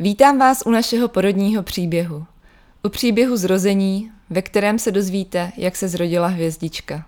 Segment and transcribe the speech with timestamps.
[0.00, 2.26] Vítám vás u našeho porodního příběhu.
[2.82, 7.04] U příběhu zrození, ve kterém se dozvíte, jak se zrodila hvězdička.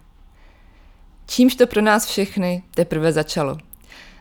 [1.26, 3.58] Čímž to pro nás všechny teprve začalo.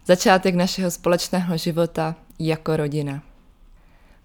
[0.05, 3.23] Začátek našeho společného života jako rodina.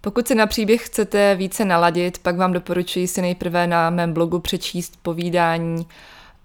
[0.00, 4.38] Pokud se na příběh chcete více naladit, pak vám doporučuji si nejprve na mém blogu
[4.40, 5.86] přečíst povídání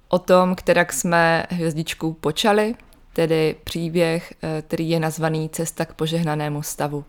[0.08, 2.76] o tom, kterak jsme hvězdičku počali,
[3.14, 7.06] tedy příběh, eh, který je nazvaný Cesta k požehnanému stavu.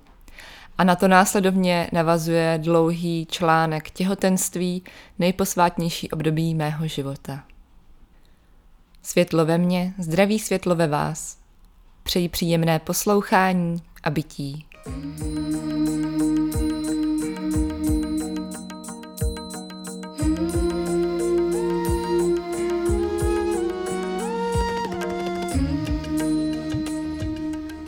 [0.80, 4.82] A na to následovně navazuje dlouhý článek těhotenství,
[5.18, 7.44] nejposvátnější období mého života.
[9.02, 11.38] Světlo ve mně, zdraví světlo ve vás.
[12.02, 14.66] Přeji příjemné poslouchání a bytí.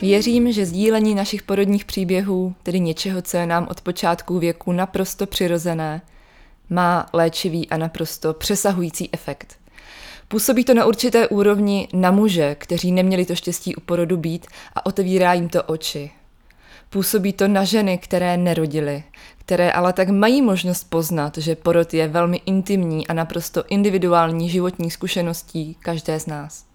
[0.03, 5.27] Věřím, že sdílení našich porodních příběhů, tedy něčeho, co je nám od počátku věku naprosto
[5.27, 6.01] přirozené,
[6.69, 9.57] má léčivý a naprosto přesahující efekt.
[10.27, 14.85] Působí to na určité úrovni na muže, kteří neměli to štěstí u porodu být a
[14.85, 16.11] otevírá jim to oči.
[16.89, 19.03] Působí to na ženy, které nerodily,
[19.37, 24.91] které ale tak mají možnost poznat, že porod je velmi intimní a naprosto individuální životní
[24.91, 26.65] zkušeností každé z nás.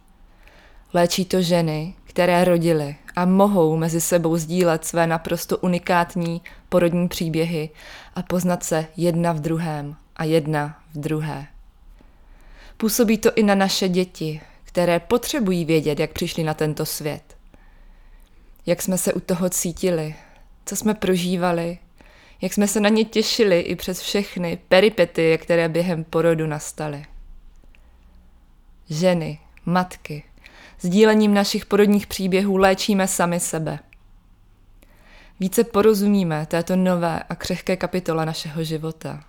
[0.95, 7.71] Léčí to ženy, které rodily a mohou mezi sebou sdílet své naprosto unikátní porodní příběhy
[8.15, 11.47] a poznat se jedna v druhém a jedna v druhé.
[12.77, 17.37] Působí to i na naše děti, které potřebují vědět, jak přišli na tento svět.
[18.67, 20.15] Jak jsme se u toho cítili,
[20.67, 21.79] co jsme prožívali,
[22.41, 27.05] jak jsme se na ně těšili i přes všechny peripety, které během porodu nastaly.
[28.91, 30.23] Ženy, matky,
[30.81, 33.79] Sdílením našich porodních příběhů léčíme sami sebe.
[35.41, 39.25] Více porozumíme této nové a křehké kapitole našeho života.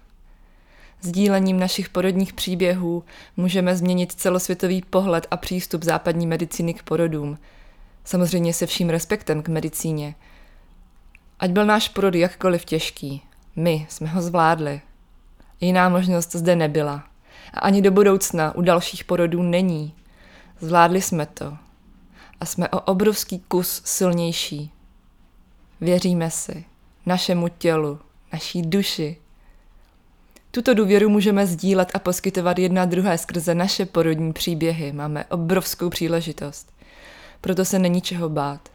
[1.01, 3.03] Sdílením našich porodních příběhů
[3.37, 7.37] můžeme změnit celosvětový pohled a přístup západní medicíny k porodům,
[8.03, 10.15] samozřejmě se vším respektem k medicíně.
[11.39, 13.21] Ať byl náš porod jakkoliv těžký,
[13.55, 14.81] my jsme ho zvládli.
[15.61, 17.03] Jiná možnost zde nebyla.
[17.53, 19.93] A ani do budoucna u dalších porodů není.
[20.61, 21.57] Zvládli jsme to.
[22.39, 24.71] A jsme o obrovský kus silnější.
[25.81, 26.65] Věříme si,
[27.05, 27.99] našemu tělu,
[28.33, 29.17] naší duši.
[30.51, 34.91] Tuto důvěru můžeme sdílet a poskytovat jedna druhé skrze naše porodní příběhy.
[34.91, 36.73] Máme obrovskou příležitost.
[37.41, 38.69] Proto se není čeho bát.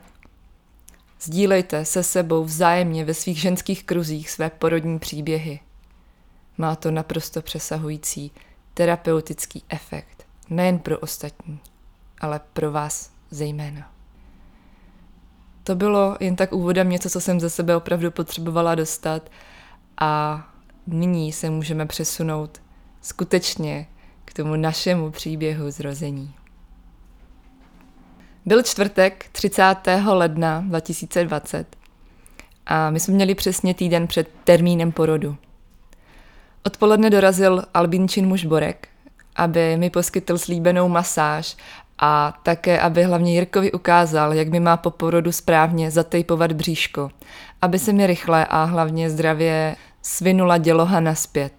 [1.21, 5.61] Sdílejte se sebou vzájemně ve svých ženských kruzích své porodní příběhy.
[6.59, 8.33] Má to naprosto přesahující
[8.75, 11.61] terapeutický efekt, nejen pro ostatní
[12.25, 13.91] ale pro vás zejména.
[15.65, 19.31] To bylo jen tak úvodem něco, co jsem ze sebe opravdu potřebovala dostat
[19.99, 20.43] a
[20.87, 22.63] nyní se můžeme přesunout
[23.03, 23.87] skutečně
[24.25, 26.35] k tomu našemu příběhu zrození.
[28.47, 29.75] Byl čtvrtek 30.
[30.07, 31.77] ledna 2020
[32.67, 35.37] a my jsme měli přesně týden před termínem porodu.
[36.63, 38.89] Odpoledne dorazil Albínčin muž Borek,
[39.37, 41.57] aby mi poskytl slíbenou masáž
[42.07, 47.11] a také, aby hlavně Jirkovi ukázal, jak mi má po porodu správně zatejpovat bříško,
[47.63, 51.53] aby se mi rychle a hlavně zdravě svinula děloha naspět.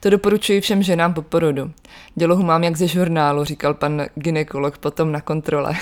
[0.00, 1.72] To doporučuji všem ženám po porodu.
[2.14, 5.74] Dělohu mám jak ze žurnálu, říkal pan ginekolog potom na kontrole.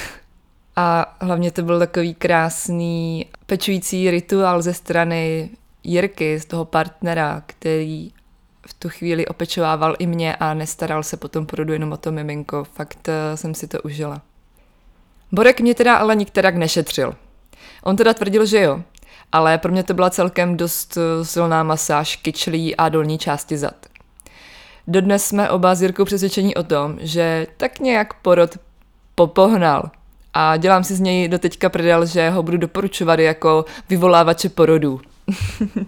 [0.76, 5.50] A hlavně to byl takový krásný pečující rituál ze strany
[5.82, 8.12] Jirky, z toho partnera, který
[8.66, 12.65] v tu chvíli opečovával i mě a nestaral se potom porodu jenom o to miminko.
[12.65, 14.22] Fakt uh, jsem si to užila.
[15.32, 17.15] Borek mě teda ale nikterak nešetřil.
[17.82, 18.82] On teda tvrdil, že jo,
[19.32, 23.75] ale pro mě to byla celkem dost eh, silná masáž kyčlí a dolní části zad.
[24.88, 28.50] Dodnes jsme oba s Jirkou přesvědčení o tom, že tak nějak porod
[29.15, 29.91] popohnal
[30.34, 35.00] a dělám si z něj do teďka prdel, že ho budu doporučovat jako vyvolávače porodů.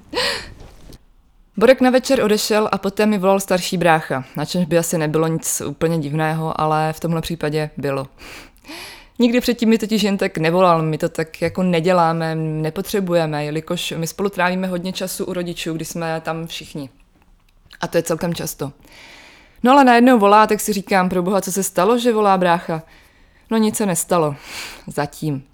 [1.59, 5.27] Borek na večer odešel a poté mi volal starší brácha, na čemž by asi nebylo
[5.27, 8.07] nic úplně divného, ale v tomhle případě bylo.
[9.19, 14.07] Nikdy předtím mi totiž jen tak nevolal, my to tak jako neděláme, nepotřebujeme, jelikož my
[14.07, 16.91] spolu trávíme hodně času u rodičů, když jsme tam všichni.
[17.81, 18.73] A to je celkem často.
[19.63, 22.83] No ale najednou volá, tak si říkám, pro boha, co se stalo, že volá brácha?
[23.51, 24.37] No nic se nestalo.
[24.87, 25.45] Zatím.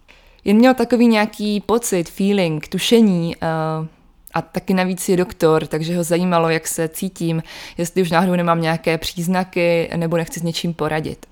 [0.45, 3.87] Jen měl takový nějaký pocit, feeling, tušení, uh,
[4.35, 7.43] a taky navíc je doktor, takže ho zajímalo, jak se cítím,
[7.79, 11.27] jestli už náhodou nemám nějaké příznaky nebo nechci s něčím poradit.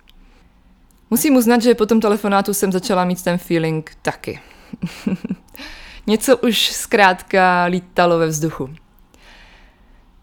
[1.10, 4.40] Musím uznat, že po tom telefonátu jsem začala mít ten feeling taky.
[6.06, 8.75] Něco už zkrátka lítalo ve vzduchu.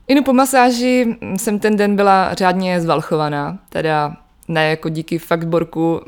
[0.07, 4.17] Inu po masáži jsem ten den byla řádně zvalchovaná, teda
[4.47, 6.01] ne jako díky faktborku,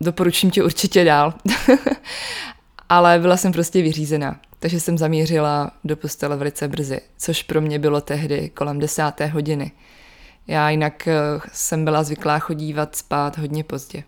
[0.00, 1.34] doporučím ti určitě dál,
[2.88, 7.78] ale byla jsem prostě vyřízená, takže jsem zamířila do postele velice brzy, což pro mě
[7.78, 9.72] bylo tehdy kolem desáté hodiny.
[10.46, 11.14] Já jinak eh,
[11.52, 14.02] jsem byla zvyklá chodívat spát hodně pozdě.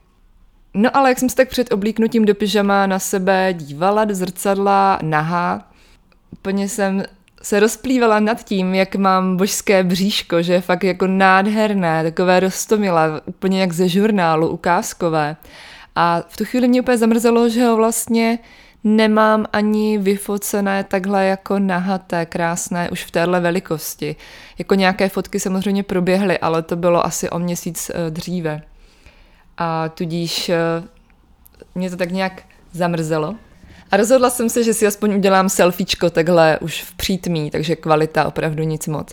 [0.75, 4.99] No ale jak jsem se tak před oblíknutím do pyžama na sebe dívala do zrcadla,
[5.02, 5.70] nahá,
[6.32, 7.02] úplně jsem
[7.43, 13.20] se rozplývala nad tím, jak mám božské bříško, že je fakt jako nádherné, takové rostomilé,
[13.25, 15.37] úplně jak ze žurnálu, ukázkové.
[15.94, 18.38] A v tu chvíli mě úplně zamrzelo, že ho vlastně
[18.84, 24.17] nemám ani vyfocené takhle jako nahaté, krásné, už v téhle velikosti.
[24.58, 28.62] Jako nějaké fotky samozřejmě proběhly, ale to bylo asi o měsíc eh, dříve.
[29.58, 30.58] A tudíž eh,
[31.75, 32.43] mě to tak nějak
[32.73, 33.34] zamrzelo.
[33.90, 38.25] A rozhodla jsem se, že si aspoň udělám selfiečko takhle už v přítmí, takže kvalita
[38.25, 39.12] opravdu nic moc.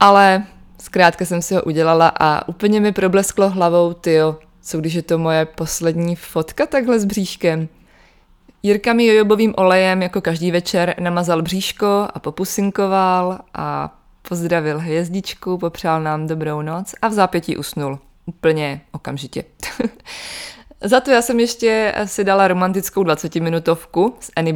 [0.00, 0.46] Ale
[0.80, 5.18] zkrátka jsem si ho udělala a úplně mi problesklo hlavou, tyjo, co když je to
[5.18, 7.68] moje poslední fotka takhle s bříškem.
[8.64, 13.98] Jirka mi jojobovým olejem jako každý večer namazal bříško a popusinkoval a
[14.28, 17.98] pozdravil hvězdičku, popřál nám dobrou noc a v zápětí usnul.
[18.26, 19.44] Úplně okamžitě.
[20.80, 24.54] Za to já jsem ještě si dala romantickou 20-minutovku s Annie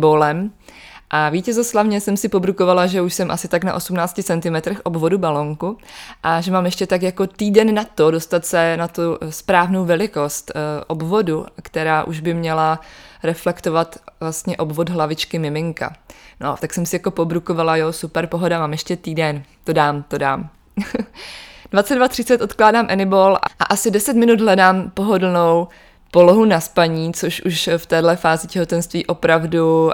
[1.10, 5.78] a vítězoslavně jsem si pobrukovala, že už jsem asi tak na 18 cm obvodu balonku
[6.22, 10.52] a že mám ještě tak jako týden na to dostat se na tu správnou velikost
[10.54, 12.80] eh, obvodu, která už by měla
[13.22, 15.96] reflektovat vlastně obvod hlavičky miminka.
[16.40, 20.18] No, tak jsem si jako pobrukovala, jo, super pohoda, mám ještě týden, to dám, to
[20.18, 20.48] dám.
[21.72, 25.68] 22.30 odkládám Anibol a asi 10 minut hledám pohodlnou
[26.16, 29.90] polohu na spaní, což už v téhle fázi těhotenství opravdu uh,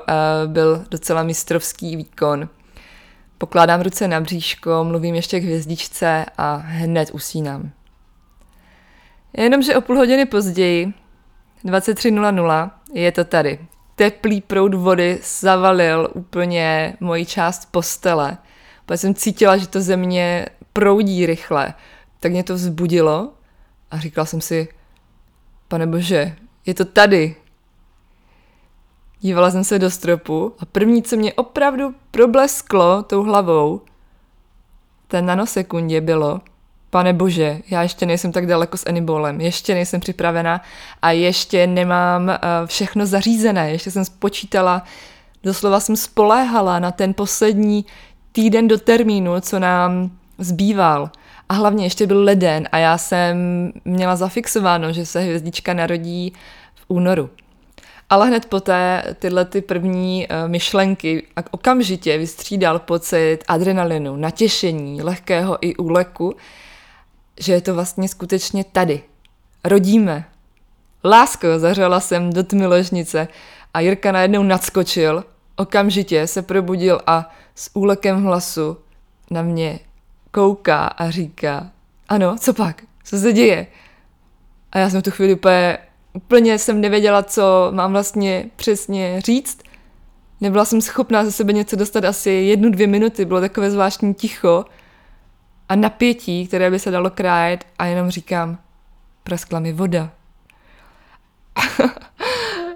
[0.46, 2.48] byl docela mistrovský výkon.
[3.38, 7.70] Pokládám ruce na bříško, mluvím ještě k hvězdičce a hned usínám.
[9.36, 10.92] Jenomže o půl hodiny později,
[11.64, 13.58] 23.00, je to tady.
[13.96, 18.38] Teplý proud vody zavalil úplně moji část postele.
[18.86, 21.74] Protože jsem cítila, že to země proudí rychle.
[22.20, 23.32] Tak mě to vzbudilo
[23.90, 24.68] a říkala jsem si,
[25.72, 26.36] pane bože,
[26.66, 27.36] je to tady.
[29.20, 33.80] Dívala jsem se do stropu a první, co mě opravdu problesklo tou hlavou,
[35.08, 36.40] ten nanosekundě bylo,
[36.90, 40.60] pane bože, já ještě nejsem tak daleko s Anibolem, ještě nejsem připravena
[41.02, 42.36] a ještě nemám uh,
[42.66, 44.82] všechno zařízené, ještě jsem spočítala,
[45.42, 47.86] doslova jsem spoléhala na ten poslední
[48.32, 51.10] týden do termínu, co nám zbýval.
[51.52, 53.36] A hlavně ještě byl leden a já jsem
[53.84, 56.32] měla zafixováno, že se hvězdička narodí
[56.74, 57.30] v únoru.
[58.10, 65.58] Ale hned poté tyhle ty první uh, myšlenky a okamžitě vystřídal pocit adrenalinu, natěšení, lehkého
[65.60, 66.34] i úleku,
[67.40, 69.02] že je to vlastně skutečně tady.
[69.64, 70.24] Rodíme.
[71.04, 73.28] Lásko, zařela jsem do tmy ložnice
[73.74, 75.24] a Jirka najednou nadskočil,
[75.56, 78.76] okamžitě se probudil a s úlekem hlasu
[79.30, 79.78] na mě
[80.32, 81.70] kouká a říká,
[82.08, 83.66] ano, co pak, co se děje?
[84.72, 85.78] A já jsem v tu chvíli úplně,
[86.12, 89.58] úplně jsem nevěděla, co mám vlastně přesně říct.
[90.40, 94.64] Nebyla jsem schopná ze sebe něco dostat asi jednu, dvě minuty, bylo takové zvláštní ticho
[95.68, 98.58] a napětí, které by se dalo krájet a jenom říkám,
[99.22, 100.10] praskla mi voda.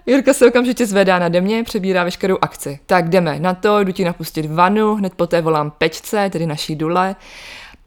[0.07, 2.79] Jirka se okamžitě zvedá nade mě, přebírá veškerou akci.
[2.87, 7.17] Tak jdeme na to, jdu ti napustit vanu, hned poté volám pečce, tedy naší dule.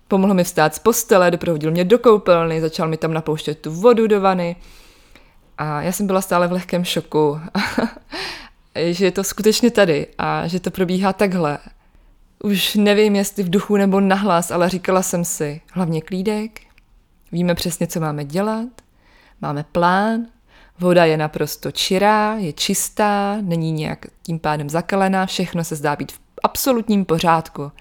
[0.08, 4.08] Pomohl mi vstát z postele, doprovodil mě do koupelny, začal mi tam napouštět tu vodu
[4.08, 4.56] do vany.
[5.58, 7.40] A já jsem byla stále v lehkém šoku,
[8.76, 11.58] že je to skutečně tady a že to probíhá takhle.
[12.44, 16.62] Už nevím, jestli v duchu nebo nahlas, ale říkala jsem si, hlavně klídek,
[17.32, 18.68] víme přesně, co máme dělat,
[19.42, 20.26] máme plán,
[20.80, 26.12] Voda je naprosto čirá, je čistá, není nějak tím pádem zakalená, všechno se zdá být
[26.12, 27.72] v absolutním pořádku.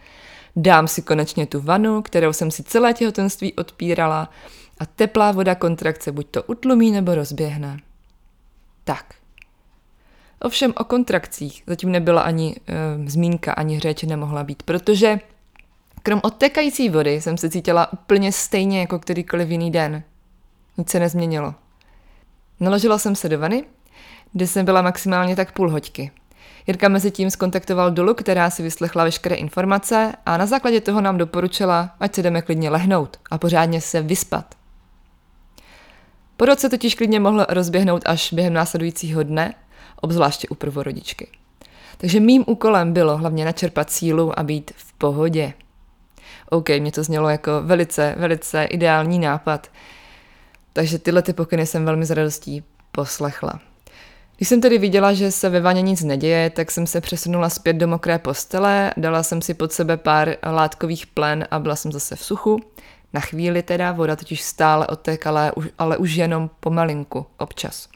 [0.56, 4.30] Dám si konečně tu vanu, kterou jsem si celé těhotenství odpírala
[4.78, 7.78] a teplá voda kontrakce buď to utlumí nebo rozběhne.
[8.84, 9.14] Tak.
[10.40, 15.20] Ovšem o kontrakcích zatím nebyla ani e, zmínka, ani řeč nemohla být, protože
[16.02, 20.02] krom odtekající vody jsem se cítila úplně stejně jako kterýkoliv jiný den.
[20.78, 21.54] Nic se nezměnilo.
[22.60, 23.64] Naložila jsem se do vany,
[24.32, 26.10] kde jsem byla maximálně tak půl hoďky.
[26.66, 31.18] Jirka mezi tím skontaktoval Dolu, která si vyslechla veškeré informace a na základě toho nám
[31.18, 34.54] doporučila, ať se jdeme klidně lehnout a pořádně se vyspat.
[36.36, 39.54] Porod se totiž klidně mohl rozběhnout až během následujícího dne,
[40.00, 41.28] obzvláště u prvorodičky.
[41.98, 45.52] Takže mým úkolem bylo hlavně načerpat sílu a být v pohodě.
[46.50, 49.70] OK, mě to znělo jako velice, velice ideální nápad.
[50.78, 53.60] Takže tyhle ty pokyny jsem velmi s radostí poslechla.
[54.36, 57.72] Když jsem tedy viděla, že se ve vaně nic neděje, tak jsem se přesunula zpět
[57.72, 62.16] do mokré postele, dala jsem si pod sebe pár látkových plen a byla jsem zase
[62.16, 62.60] v suchu.
[63.12, 67.88] Na chvíli teda, voda totiž stále otékala, ale už jenom pomalinku, občas.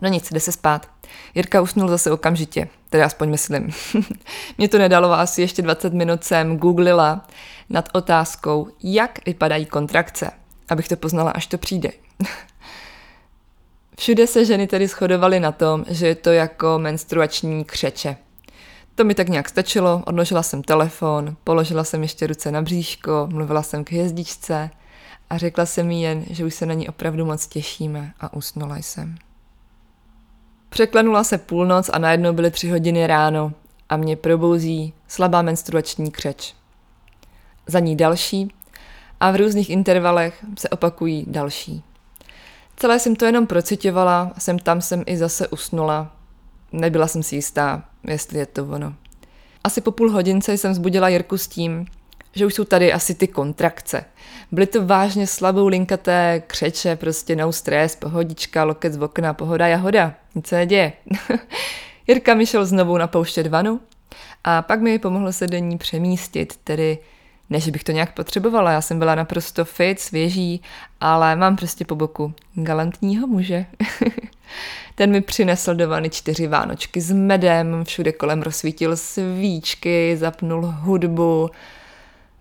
[0.00, 0.88] No nic, jde se spát.
[1.34, 3.70] Jirka usnul zase okamžitě, teda aspoň myslím.
[4.58, 7.26] Mě to nedalo, asi ještě 20 minut jsem googlila
[7.70, 10.30] nad otázkou, jak vypadají kontrakce,
[10.68, 11.90] abych to poznala, až to přijde.
[13.98, 18.16] Všude se ženy tedy shodovaly na tom, že je to jako menstruační křeče.
[18.94, 23.62] To mi tak nějak stačilo, odložila jsem telefon, položila jsem ještě ruce na bříško, mluvila
[23.62, 24.70] jsem k hvězdičce
[25.30, 28.76] a řekla jsem jí jen, že už se na ní opravdu moc těšíme a usnula
[28.76, 29.16] jsem.
[30.68, 33.52] Překlenula se půlnoc a najednou byly tři hodiny ráno
[33.88, 36.54] a mě probouzí slabá menstruační křeč.
[37.66, 38.52] Za ní další
[39.20, 41.82] a v různých intervalech se opakují další.
[42.76, 46.12] Celé jsem to jenom procitovala, jsem tam jsem i zase usnula.
[46.72, 48.94] Nebyla jsem si jistá, jestli je to ono.
[49.64, 51.86] Asi po půl hodince jsem zbudila Jirku s tím,
[52.34, 54.04] že už jsou tady asi ty kontrakce.
[54.52, 60.14] Byly to vážně slabou linkaté křeče, prostě no stres, pohodička, loket z okna, pohoda, jahoda,
[60.34, 60.92] nic se neděje.
[62.06, 63.80] Jirka mi šel znovu napouštět vanu
[64.44, 66.98] a pak mi pomohlo se do ní přemístit, tedy
[67.50, 70.62] ne, že bych to nějak potřebovala, já jsem byla naprosto fit, svěží,
[71.00, 73.66] ale mám prostě po boku galantního muže.
[74.94, 81.50] Ten mi přinesl do vany čtyři vánočky s medem, všude kolem rozsvítil svíčky, zapnul hudbu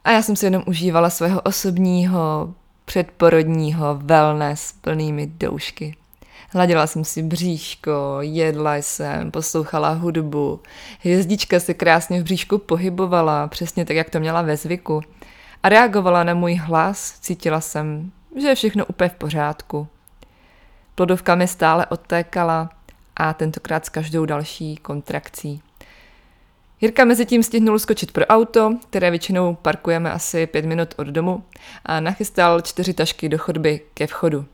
[0.04, 2.54] a já jsem si jenom užívala svého osobního
[2.86, 5.96] předporodního wellness plnými doušky.
[6.56, 10.60] Hladila jsem si bříško, jedla jsem, poslouchala hudbu.
[11.00, 15.02] Hvězdička se krásně v bříšku pohybovala, přesně tak, jak to měla ve zvyku.
[15.64, 19.88] A reagovala na můj hlas, cítila jsem, že je všechno úplně v pořádku.
[20.96, 22.70] Plodovka mi stále odtékala
[23.16, 25.62] a tentokrát s každou další kontrakcí.
[26.82, 31.44] Jirka mezi tím stihnul skočit pro auto, které většinou parkujeme asi pět minut od domu
[31.86, 34.46] a nachystal čtyři tašky do chodby ke vchodu.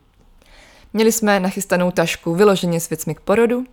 [0.93, 3.65] Měli jsme nachystanou tašku vyloženě s věcmi k porodu,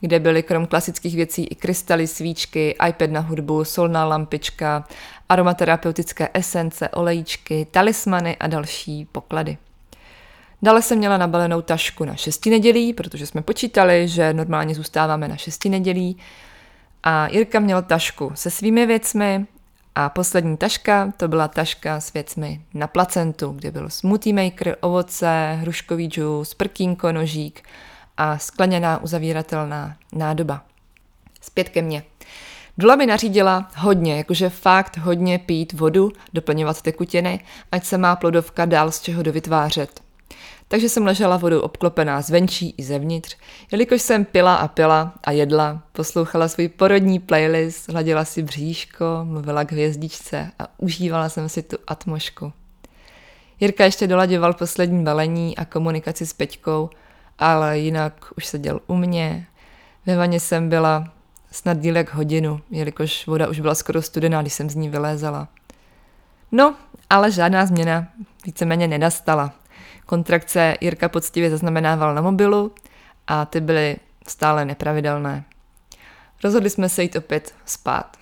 [0.00, 4.84] kde byly krom klasických věcí i krystaly, svíčky, iPad na hudbu, solná lampička,
[5.28, 9.58] aromaterapeutické esence, olejíčky, talismany a další poklady.
[10.62, 15.36] Dále jsem měla nabalenou tašku na šesti nedělí, protože jsme počítali, že normálně zůstáváme na
[15.36, 16.16] šesti nedělí.
[17.02, 19.46] A Jirka měl tašku se svými věcmi,
[19.98, 25.58] a poslední taška, to byla taška s věcmi na placentu, kde byl smoothie maker, ovoce,
[25.60, 27.62] hruškový džus, prkínko, nožík
[28.16, 30.64] a skleněná uzavíratelná nádoba.
[31.40, 32.02] Zpět ke mně.
[32.78, 37.40] Dula mi nařídila hodně, jakože fakt hodně pít vodu, doplňovat tekutiny,
[37.72, 40.05] ať se má plodovka dál z čeho dovytvářet
[40.68, 43.36] takže jsem ležela vodou obklopená zvenčí i zevnitř,
[43.72, 49.64] jelikož jsem pila a pila a jedla, poslouchala svůj porodní playlist, hladila si bříško, mluvila
[49.64, 52.52] k hvězdičce a užívala jsem si tu atmošku.
[53.60, 56.90] Jirka ještě dolaďoval poslední balení a komunikaci s Peťkou,
[57.38, 59.46] ale jinak už seděl u mě.
[60.06, 61.12] Ve vaně jsem byla
[61.50, 65.48] snad díl jak hodinu, jelikož voda už byla skoro studená, když jsem z ní vylézala.
[66.52, 66.74] No,
[67.10, 68.08] ale žádná změna
[68.46, 69.52] víceméně nedastala.
[70.06, 72.72] Kontrakce Jirka poctivě zaznamenával na mobilu
[73.26, 73.96] a ty byly
[74.26, 75.44] stále nepravidelné.
[76.44, 78.16] Rozhodli jsme se jít opět spát.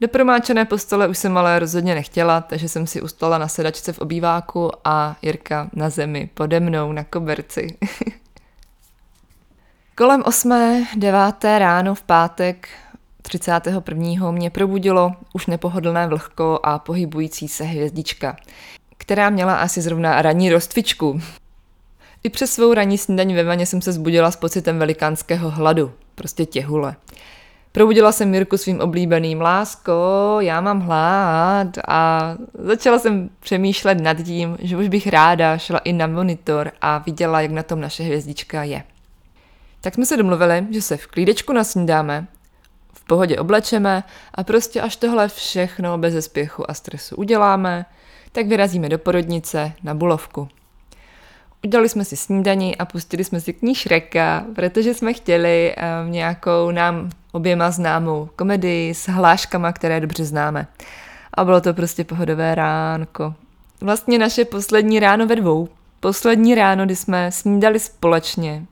[0.00, 3.98] Do promáčené postele už jsem ale rozhodně nechtěla, takže jsem si ustala na sedačce v
[3.98, 7.66] obýváku a Jirka na zemi pode mnou na koberci.
[9.94, 10.86] Kolem 8.
[10.96, 11.44] 9.
[11.58, 12.68] ráno v pátek
[13.22, 14.30] 31.
[14.30, 18.36] mě probudilo už nepohodlné vlhko a pohybující se hvězdička
[18.96, 21.20] která měla asi zrovna ranní roztvičku.
[22.22, 26.46] I přes svou ranní snídaní ve vaně jsem se zbudila s pocitem velikánského hladu, prostě
[26.46, 26.96] těhule.
[27.72, 29.92] Probudila jsem Mirku svým oblíbeným lásko,
[30.40, 35.92] já mám hlad a začala jsem přemýšlet nad tím, že už bych ráda šla i
[35.92, 38.82] na monitor a viděla, jak na tom naše hvězdička je.
[39.80, 42.26] Tak jsme se domluvili, že se v klídečku nasnídáme,
[42.94, 47.86] v pohodě oblečeme a prostě až tohle všechno bez zespěchu a stresu uděláme,
[48.36, 50.48] tak vyrazíme do porodnice na Bulovku.
[51.64, 56.70] Udělali jsme si snídani a pustili jsme si kníž Šreka, protože jsme chtěli um, nějakou
[56.70, 60.66] nám oběma známou komedii s hláškama, které dobře známe.
[61.34, 63.34] A bylo to prostě pohodové ránko.
[63.80, 65.68] Vlastně naše poslední ráno ve dvou.
[66.00, 68.66] Poslední ráno, kdy jsme snídali společně.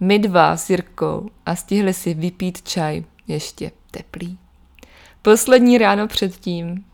[0.00, 4.38] My dva s Jirkou a stihli si vypít čaj ještě teplý.
[5.22, 6.84] Poslední ráno předtím,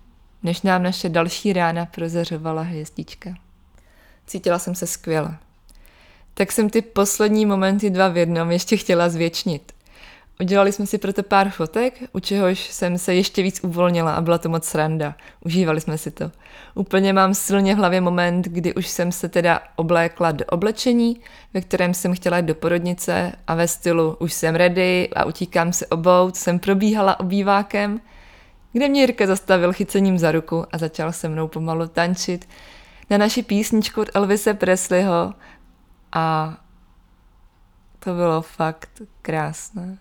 [0.43, 3.35] než nám naše další rána prozařovala hvězdička.
[4.27, 5.37] Cítila jsem se skvěle.
[6.35, 9.73] Tak jsem ty poslední momenty dva v jednom ještě chtěla zvětšnit.
[10.41, 14.39] Udělali jsme si proto pár fotek, u čehož jsem se ještě víc uvolnila a byla
[14.39, 15.15] to moc sranda.
[15.41, 16.31] Užívali jsme si to.
[16.75, 21.21] Úplně mám silně v hlavě moment, kdy už jsem se teda oblékla do oblečení,
[21.55, 25.73] ve kterém jsem chtěla jít do porodnice a ve stylu už jsem ready a utíkám
[25.73, 28.01] se obout, jsem probíhala obývákem,
[28.73, 32.49] kde mě Jirka zastavil chycením za ruku a začal se mnou pomalu tančit
[33.11, 35.35] na naši písničku od Elvise Presleyho
[36.13, 36.57] a
[37.99, 39.99] to bylo fakt krásné.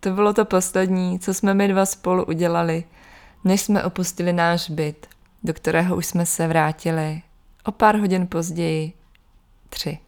[0.00, 2.84] To bylo to poslední, co jsme my dva spolu udělali,
[3.44, 5.06] než jsme opustili náš byt,
[5.42, 7.22] do kterého už jsme se vrátili
[7.64, 8.92] o pár hodin později,
[9.68, 9.98] tři.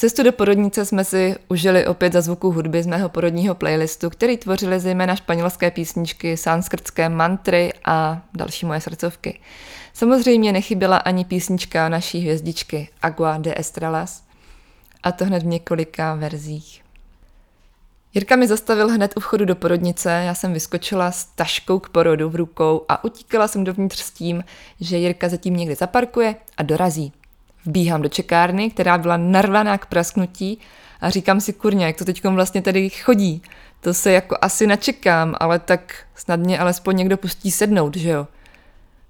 [0.00, 4.36] Cestu do porodnice jsme si užili opět za zvuku hudby z mého porodního playlistu, který
[4.36, 9.40] tvořily zejména španělské písničky, sanskrtské mantry a další moje srdcovky.
[9.92, 14.24] Samozřejmě nechyběla ani písnička naší hvězdičky Agua de Estrellas,
[15.02, 16.82] a to hned v několika verzích.
[18.14, 22.30] Jirka mi zastavil hned u vchodu do porodnice, já jsem vyskočila s taškou k porodu
[22.30, 24.44] v rukou a utíkala jsem dovnitř s tím,
[24.80, 27.12] že Jirka zatím někde zaparkuje a dorazí.
[27.66, 30.58] Vbíhám do čekárny, která byla narvaná k prasknutí
[31.00, 33.42] a říkám si, kurně, jak to teď vlastně tady chodí.
[33.80, 38.26] To se jako asi načekám, ale tak snad mě alespoň někdo pustí sednout, že jo.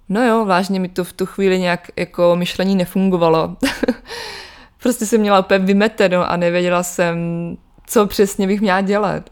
[0.09, 3.57] No jo, vážně mi to v tu chvíli nějak jako myšlení nefungovalo.
[4.83, 7.17] prostě jsem měla úplně vymeteno a nevěděla jsem,
[7.87, 9.29] co přesně bych měla dělat.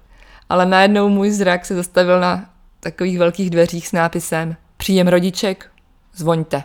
[0.50, 2.50] Ale najednou můj zrak se zastavil na
[2.80, 5.72] takových velkých dveřích s nápisem Příjem rodiček,
[6.14, 6.64] zvoňte.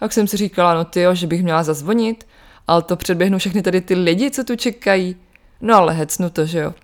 [0.00, 2.26] Tak jsem si říkala, no tyjo, že bych měla zazvonit,
[2.66, 5.16] ale to předběhnu všechny tady ty lidi, co tu čekají.
[5.60, 6.74] No ale hecnu to, že jo.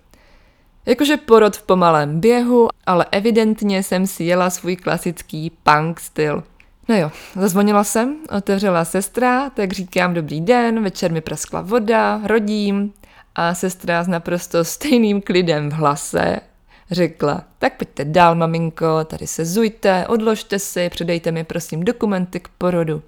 [0.85, 6.43] Jakože porod v pomalém běhu, ale evidentně jsem si jela svůj klasický punk styl.
[6.89, 12.93] No jo, zazvonila jsem, otevřela sestra, tak říkám dobrý den, večer mi praskla voda, rodím
[13.35, 16.39] a sestra s naprosto stejným klidem v hlase
[16.91, 22.47] řekla, tak pojďte dál, maminko, tady se zujte, odložte si, předejte mi prosím dokumenty k
[22.47, 23.01] porodu.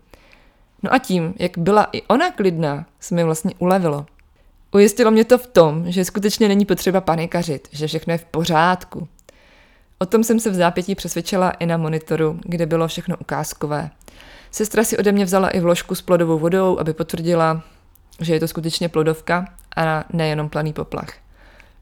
[0.84, 4.06] No a tím, jak byla i ona klidná, se mi vlastně ulevilo.
[4.72, 9.08] Ujistilo mě to v tom, že skutečně není potřeba panikařit, že všechno je v pořádku.
[10.00, 13.90] O tom jsem se v zápětí přesvědčila i na monitoru, kde bylo všechno ukázkové.
[14.52, 17.62] Sestra si ode mě vzala i vložku s plodovou vodou, aby potvrdila,
[18.22, 21.10] že je to skutečně plodovka a nejenom planý poplach.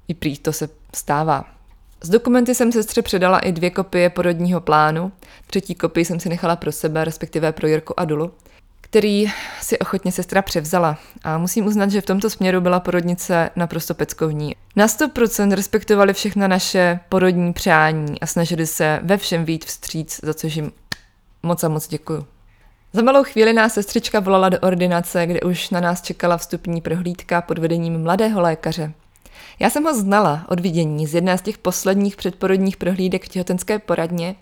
[0.07, 1.60] I prý to se stává.
[2.03, 5.11] Z dokumenty jsem sestře předala i dvě kopie porodního plánu,
[5.47, 8.31] třetí kopii jsem si nechala pro sebe, respektive pro Jirku a Dulu,
[8.81, 9.25] který
[9.61, 10.97] si ochotně sestra převzala.
[11.23, 14.55] A musím uznat, že v tomto směru byla porodnice naprosto peckovní.
[14.75, 20.33] Na 100% respektovali všechna naše porodní přání a snažili se ve všem vít vstříc, za
[20.33, 20.71] což jim
[21.43, 22.25] moc a moc děkuju.
[22.93, 27.41] Za malou chvíli nás sestřička volala do ordinace, kde už na nás čekala vstupní prohlídka
[27.41, 28.91] pod vedením mladého lékaře.
[29.61, 33.79] Já jsem ho znala od vidění z jedné z těch posledních předporodních prohlídek v těhotenské
[33.79, 34.35] poradně,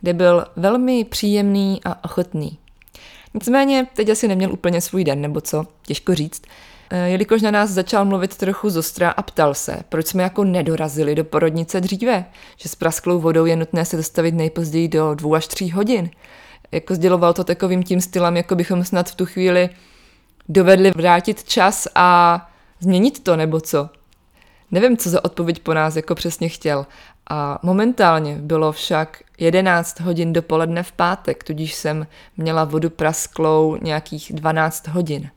[0.00, 2.58] kde byl velmi příjemný a ochotný.
[3.34, 6.42] Nicméně teď asi neměl úplně svůj den, nebo co, těžko říct.
[6.90, 11.14] E, jelikož na nás začal mluvit trochu zostra a ptal se, proč jsme jako nedorazili
[11.14, 12.24] do porodnice dříve,
[12.56, 16.10] že s prasklou vodou je nutné se dostavit nejpozději do dvou až tří hodin.
[16.72, 19.70] Jako sděloval to takovým tím stylem, jako bychom snad v tu chvíli
[20.48, 22.40] dovedli vrátit čas a
[22.80, 23.88] změnit to, nebo co.
[24.74, 26.86] Nevím, co za odpověď po nás jako přesně chtěl.
[27.30, 32.06] A momentálně bylo však 11 hodin dopoledne v pátek, tudíž jsem
[32.36, 35.30] měla vodu prasklou nějakých 12 hodin.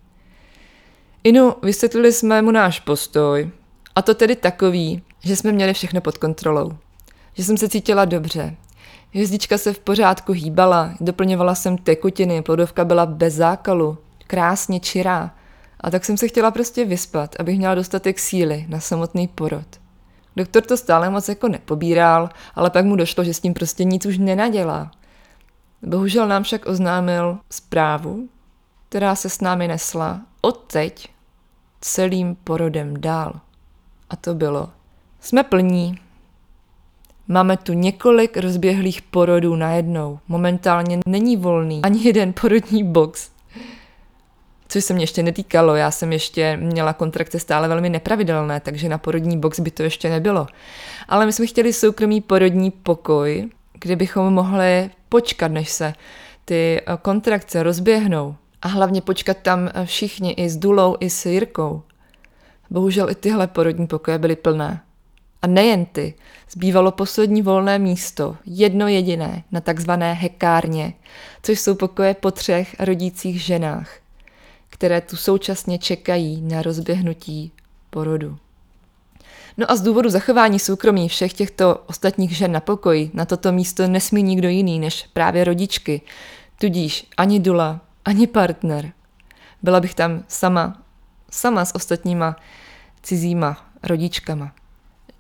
[1.24, 3.50] Inu, vysvětlili jsme mu náš postoj,
[3.96, 6.72] a to tedy takový, že jsme měli všechno pod kontrolou.
[7.34, 8.56] Že jsem se cítila dobře.
[9.14, 13.98] Hvězdička se v pořádku hýbala, doplňovala jsem tekutiny, plodovka byla bez zákalu,
[14.28, 15.36] krásně čirá.
[15.82, 19.68] A tak jsem se chtěla prostě vyspat, abych měla dostatek síly na samotný porod.
[20.36, 24.06] Doktor to stále moc jako nepobíral, ale pak mu došlo, že s tím prostě nic
[24.06, 24.92] už nenadělá.
[25.82, 28.30] Bohužel nám však oznámil zprávu,
[28.90, 31.10] která se s námi nesla odteď
[31.82, 33.40] celým porodem dál.
[34.10, 34.70] A to bylo.
[35.20, 36.00] Jsme plní.
[37.28, 40.20] Máme tu několik rozběhlých porodů najednou.
[40.28, 43.30] Momentálně není volný ani jeden porodní box
[44.78, 45.76] což se mě ještě netýkalo.
[45.76, 50.10] Já jsem ještě měla kontrakce stále velmi nepravidelné, takže na porodní box by to ještě
[50.10, 50.48] nebylo.
[51.08, 55.94] Ale my jsme chtěli soukromý porodní pokoj, kde bychom mohli počkat, než se
[56.46, 58.36] ty eh, kontrakce rozběhnou.
[58.62, 61.82] A hlavně počkat tam eh, všichni, i s Dulou, i s Jirkou.
[62.70, 64.82] Bohužel i tyhle porodní pokoje byly plné.
[65.42, 66.14] A nejen ty,
[66.52, 70.94] zbývalo poslední volné místo, jedno jediné, na takzvané hekárně,
[71.44, 74.07] což jsou pokoje po třech rodících ženách,
[74.70, 77.52] které tu současně čekají na rozběhnutí
[77.90, 78.38] porodu.
[79.58, 83.88] No a z důvodu zachování soukromí všech těchto ostatních žen na pokoji na toto místo
[83.88, 86.02] nesmí nikdo jiný než právě rodičky,
[86.60, 88.92] tudíž ani Dula, ani partner.
[89.62, 90.84] Byla bych tam sama,
[91.32, 92.36] sama s ostatníma
[93.04, 94.52] cizíma rodičkama.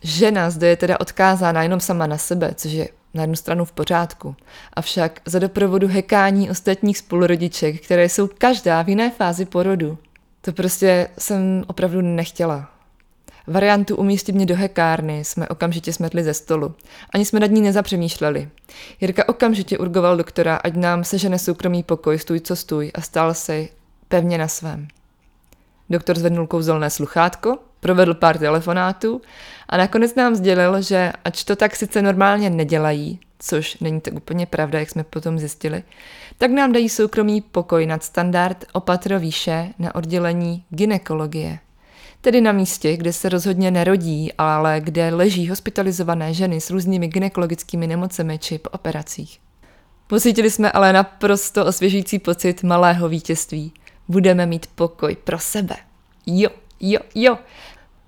[0.02, 3.72] Žena zde je teda odkázána jenom sama na sebe, což je na jednu stranu v
[3.72, 4.36] pořádku.
[4.74, 9.98] Avšak za doprovodu hekání ostatních spolurodiček, které jsou každá v jiné fázi porodu.
[10.42, 12.70] To prostě jsem opravdu nechtěla.
[13.48, 16.74] Variantu umístit mě do hekárny jsme okamžitě smetli ze stolu.
[17.14, 18.50] Ani jsme nad ní nezapřemýšleli.
[19.02, 23.68] Jirka okamžitě urgoval doktora, ať nám sežene soukromý pokoj, stůj co stůj a stál se
[24.08, 24.88] pevně na svém.
[25.90, 29.22] Doktor zvednul kouzelné sluchátko, provedl pár telefonátů
[29.70, 34.46] a nakonec nám sdělil, že ač to tak sice normálně nedělají, což není tak úplně
[34.46, 35.84] pravda, jak jsme potom zjistili,
[36.38, 41.60] tak nám dají soukromý pokoj nad standard opatro výše na oddělení ginekologie.
[42.22, 47.88] Tedy na místě, kde se rozhodně nerodí, ale kde leží hospitalizované ženy s různými gynekologickými
[47.88, 49.40] nemocemi či po operacích.
[50.08, 53.74] Pocítili jsme ale naprosto osvěžující pocit malého vítězství.
[54.08, 55.76] Budeme mít pokoj pro sebe.
[56.26, 56.50] Jo,
[56.80, 57.38] jo, jo.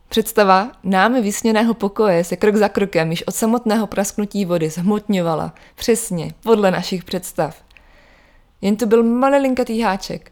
[0.10, 6.34] Představa námi vysněného pokoje se krok za krokem již od samotného prasknutí vody zhmotňovala přesně
[6.44, 7.64] podle našich představ.
[8.62, 10.32] Jen to byl malilinkatý háček.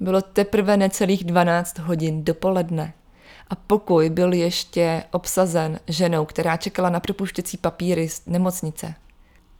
[0.00, 2.92] Bylo teprve necelých 12 hodin dopoledne
[3.50, 8.94] a pokoj byl ještě obsazen ženou, která čekala na propuštěcí papíry z nemocnice.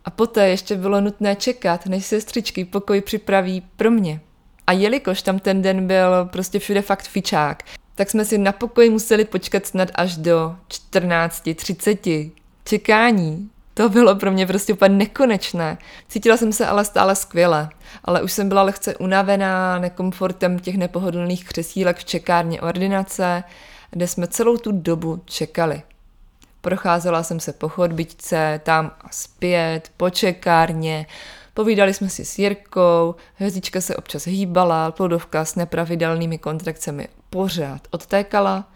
[0.04, 4.20] A poté ještě bylo nutné čekat, než sestřičky pokoj připraví pro mě.
[4.66, 7.62] A jelikož tam ten den byl prostě všude fakt fičák,
[7.98, 12.30] tak jsme si na pokoji museli počkat snad až do 14.30.
[12.64, 13.50] Čekání.
[13.74, 15.78] To bylo pro mě prostě úplně nekonečné.
[16.08, 17.68] Cítila jsem se ale stále skvěle,
[18.04, 23.44] ale už jsem byla lehce unavená nekomfortem těch nepohodlných křesílek v čekárně ordinace,
[23.90, 25.82] kde jsme celou tu dobu čekali.
[26.60, 31.06] Procházela jsem se po chodbičce, tam a zpět, po čekárně,
[31.54, 38.68] Povídali jsme si s Jirkou, hvězdička se občas hýbala, plodovka s nepravidelnými kontrakcemi pořád odtékala.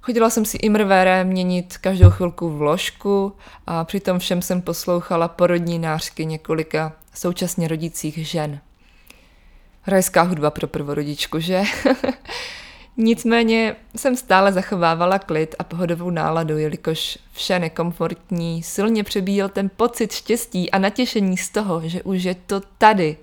[0.00, 3.32] Chodila jsem si imrvére měnit každou chvilku vložku
[3.66, 8.60] a přitom všem jsem poslouchala porodní nářky několika současně rodících žen.
[9.86, 11.62] Rajská hudba pro prvorodičku, že?
[12.96, 20.12] Nicméně jsem stále zachovávala klid a pohodovou náladu, jelikož vše nekomfortní silně přebíjel ten pocit
[20.12, 23.16] štěstí a natěšení z toho, že už je to tady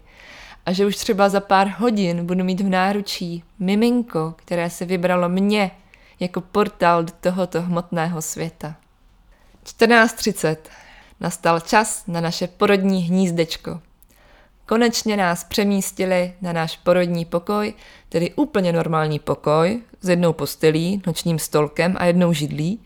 [0.66, 5.30] a že už třeba za pár hodin budu mít v náručí miminko, které se vybralo
[5.30, 5.72] mě
[6.20, 8.76] jako portál do tohoto hmotného světa.
[9.66, 10.58] 14.30.
[11.20, 13.80] Nastal čas na naše porodní hnízdečko.
[14.66, 17.74] Konečně nás přemístili na náš porodní pokoj,
[18.10, 22.80] tedy úplně normální pokoj s jednou postelí, nočním stolkem a jednou židlí,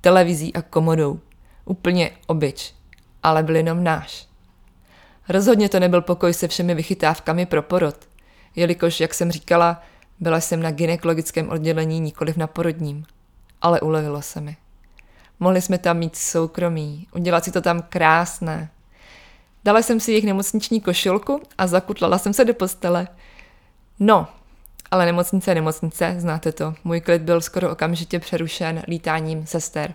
[0.00, 1.20] televizí a komodou.
[1.64, 2.74] Úplně obyč,
[3.22, 4.29] ale byl jenom náš.
[5.30, 7.96] Rozhodně to nebyl pokoj se všemi vychytávkami pro porod,
[8.56, 9.82] jelikož, jak jsem říkala,
[10.20, 13.04] byla jsem na gynekologickém oddělení, nikoliv na porodním.
[13.62, 14.56] Ale ulevilo se mi.
[15.40, 18.70] Mohli jsme tam mít soukromí, udělat si to tam krásné,
[19.64, 23.08] Dala jsem si jejich nemocniční košilku a zakutlala jsem se do postele.
[23.98, 24.28] No,
[24.90, 26.74] ale nemocnice nemocnice, znáte to.
[26.84, 29.94] Můj klid byl skoro okamžitě přerušen lítáním sester.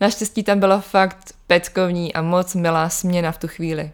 [0.00, 3.92] Naštěstí tam byla fakt peckovní a moc milá směna v tu chvíli.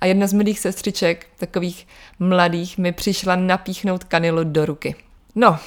[0.00, 1.86] A jedna z milých sestřiček, takových
[2.18, 4.94] mladých, mi přišla napíchnout kanilu do ruky.
[5.34, 5.58] No,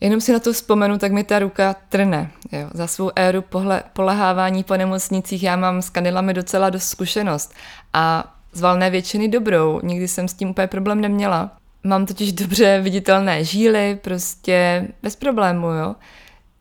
[0.00, 2.30] Jenom si na to vzpomenu, tak mi ta ruka trne.
[2.52, 2.68] Jo.
[2.74, 7.54] Za svou éru pohle, polehávání po nemocnicích já mám s kanilami docela dost zkušenost
[7.92, 9.80] a z valné většiny dobrou.
[9.82, 11.56] Nikdy jsem s tím úplně problém neměla.
[11.84, 15.94] Mám totiž dobře viditelné žíly, prostě bez problému, jo.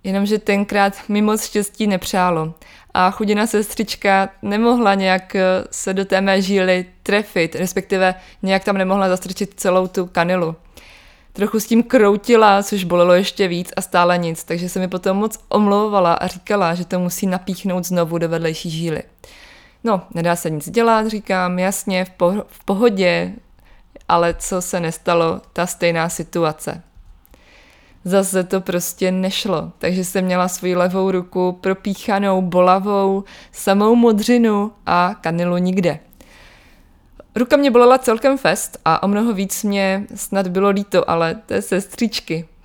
[0.03, 2.53] Jenomže tenkrát mi moc štěstí nepřálo.
[3.01, 8.77] A chudina sestřička nemohla nějak eh, se do té mé žíly trefit, respektive nějak tam
[8.77, 10.55] nemohla zastrčit celou tu kanilu
[11.33, 15.17] trochu s tím kroutila, což bolelo ještě víc a stále nic, takže se mi potom
[15.17, 19.03] moc omlouvala a říkala, že to musí napíchnout znovu do vedlejší žíly.
[19.83, 23.33] No, nedá se nic dělat, říkám, jasně, v, po- v pohodě,
[24.07, 26.81] ale co se nestalo, ta stejná situace.
[28.05, 35.15] Zase to prostě nešlo, takže jsem měla svoji levou ruku propíchanou bolavou, samou modřinu a
[35.21, 35.99] kanilu nikde.
[37.35, 41.61] Ruka mě bolela celkem fest a o mnoho víc mě snad bylo líto, ale je
[41.61, 42.47] sestřičky.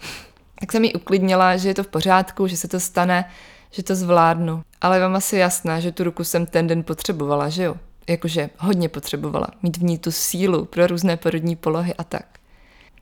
[0.61, 3.31] Tak jsem jí uklidnila, že je to v pořádku, že se to stane,
[3.71, 4.63] že to zvládnu.
[4.81, 7.77] Ale vám asi jasné, že tu ruku jsem ten den potřebovala, že jo?
[8.09, 9.47] Jakože hodně potřebovala.
[9.63, 12.27] Mít v ní tu sílu pro různé porodní polohy a tak.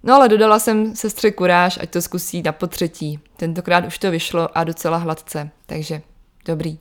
[0.03, 3.21] No ale dodala jsem sestře kuráž, ať to zkusí na potřetí.
[3.37, 6.03] Tentokrát už to vyšlo a docela hladce, takže
[6.47, 6.79] dobrý.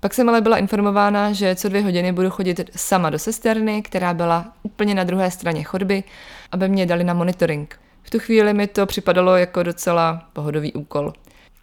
[0.00, 4.14] Pak jsem ale byla informována, že co dvě hodiny budu chodit sama do sesterny, která
[4.14, 6.04] byla úplně na druhé straně chodby,
[6.52, 7.80] aby mě dali na monitoring.
[8.02, 11.12] V tu chvíli mi to připadalo jako docela pohodový úkol.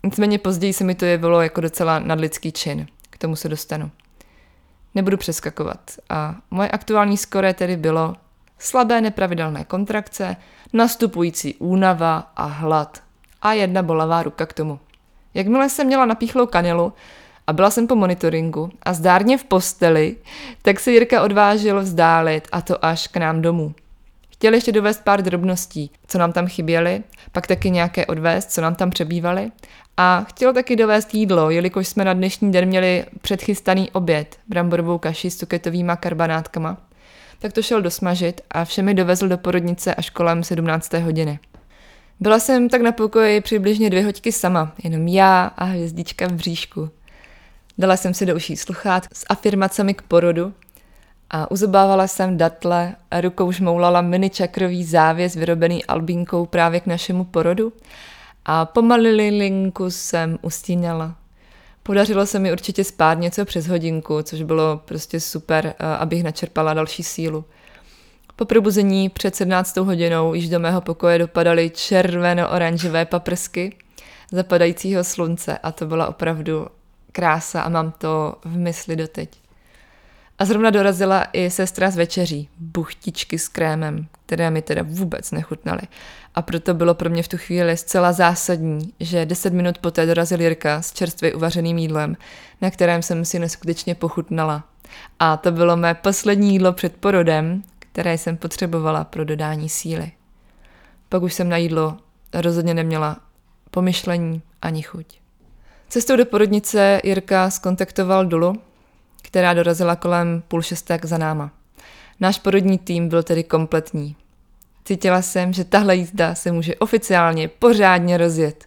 [0.03, 2.87] Nicméně později se mi to jevilo jako docela nadlidský čin.
[3.09, 3.91] K tomu se dostanu.
[4.95, 5.79] Nebudu přeskakovat.
[6.09, 8.15] A moje aktuální skore tedy bylo
[8.59, 10.35] slabé nepravidelné kontrakce,
[10.75, 13.03] nastupující únava a hlad.
[13.41, 14.79] A jedna bolavá ruka k tomu.
[15.33, 16.93] Jakmile jsem měla napíchlou kanilu
[17.47, 20.15] a byla jsem po monitoringu a zdárně v posteli,
[20.61, 23.73] tak se Jirka odvážil vzdálit a to až k nám domů.
[24.29, 28.75] Chtěl ještě dovést pár drobností, co nám tam chyběly, pak taky nějaké odvést, co nám
[28.75, 29.51] tam přebývaly
[29.97, 35.31] a chtěl taky dovést jídlo, jelikož jsme na dnešní den měli předchystaný oběd, bramborovou kaši
[35.31, 36.77] s cuketovými karbanátkama.
[37.39, 40.93] Tak to šel dosmažit a vše mi dovezl do porodnice až kolem 17.
[40.93, 41.39] hodiny.
[42.19, 46.89] Byla jsem tak na pokoji přibližně dvě hoďky sama, jenom já a hvězdička v bříšku.
[47.77, 50.53] Dala jsem si do uší sluchát s afirmacemi k porodu
[51.29, 57.25] a uzobávala jsem datle a rukou žmoulala mini čakrový závěs vyrobený albínkou právě k našemu
[57.25, 57.73] porodu
[58.45, 61.15] a pomalili linku jsem ustínala.
[61.87, 66.73] Podařilo se mi určitě spát něco přes hodinku, což bylo prostě super, eh, abych načerpala
[66.73, 67.45] další sílu.
[68.35, 73.75] Po probuzení před 17 hodinou již do mého pokoje dopadaly červeno-oranžové paprsky
[74.31, 76.67] zapadajícího slunce a to byla opravdu
[77.11, 79.44] krása a mám to v mysli doteď.
[80.39, 85.81] A zrovna dorazila i sestra z večeří, buchtičky s krémem, které mi teda vůbec nechutnaly.
[86.35, 90.41] A proto bylo pro mě v tu chvíli zcela zásadní, že deset minut poté dorazil
[90.41, 92.17] Jirka s čerstvě uvařeným jídlem,
[92.61, 94.63] na kterém jsem si neskutečně pochutnala.
[95.19, 100.11] A to bylo mé poslední jídlo před porodem, které jsem potřebovala pro dodání síly.
[101.09, 101.97] Pak už jsem na jídlo
[102.33, 103.17] rozhodně neměla
[103.71, 105.05] pomyšlení ani chuť.
[105.89, 108.61] Cestou do porodnice Jirka skontaktoval Dulu,
[109.25, 111.51] která dorazila kolem půl šestek za náma.
[112.19, 114.15] Náš porodní tým byl tedy kompletní.
[114.85, 118.65] Cítila jsem, že tahle jízda se může oficiálně pořádně rozjet.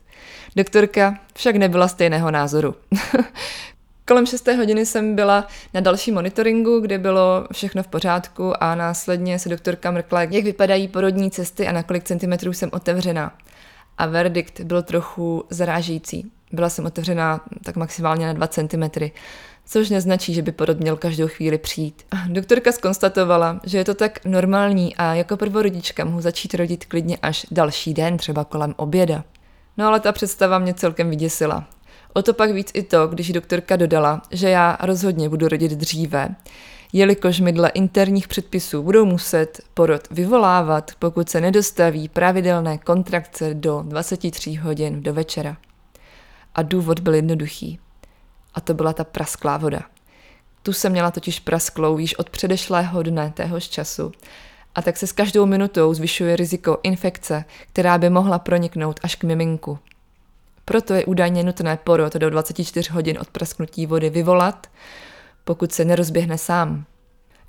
[0.57, 2.75] Doktorka však nebyla stejného názoru.
[4.05, 4.49] Kolem 6.
[4.49, 9.91] hodiny jsem byla na další monitoringu, kde bylo všechno v pořádku a následně se doktorka
[9.91, 13.33] mrkla, jak vypadají porodní cesty a na kolik centimetrů jsem otevřená.
[13.99, 16.33] A verdikt byl trochu zarážející.
[16.53, 19.11] Byla jsem otevřená tak maximálně na 2 cm,
[19.69, 22.03] což neznačí, že by porod měl každou chvíli přijít.
[22.29, 27.47] Doktorka skonstatovala, že je to tak normální a jako prvorodička mohu začít rodit klidně až
[27.51, 29.25] další den, třeba kolem oběda.
[29.77, 31.69] No ale ta představa mě celkem vyděsila.
[32.13, 36.29] O to pak víc i to, když doktorka dodala, že já rozhodně budu rodit dříve,
[36.93, 43.85] jelikož mi dle interních předpisů budou muset porod vyvolávat, pokud se nedostaví pravidelné kontrakce do
[43.87, 45.57] 23 hodin do večera.
[46.55, 47.79] A důvod byl jednoduchý.
[48.59, 49.83] A to byla ta prasklá voda.
[50.63, 54.13] Tu jsem měla totiž prasklou již od předešlého dne téhož času.
[54.75, 59.25] A tak se s každou minutou zvyšuje riziko infekce, která by mohla proniknout až k
[59.25, 59.79] miminku.
[60.65, 64.67] Proto je údajně nutné porod do 24 hodin od prasknutí vody vyvolat,
[65.45, 66.85] pokud se nerozběhne sám.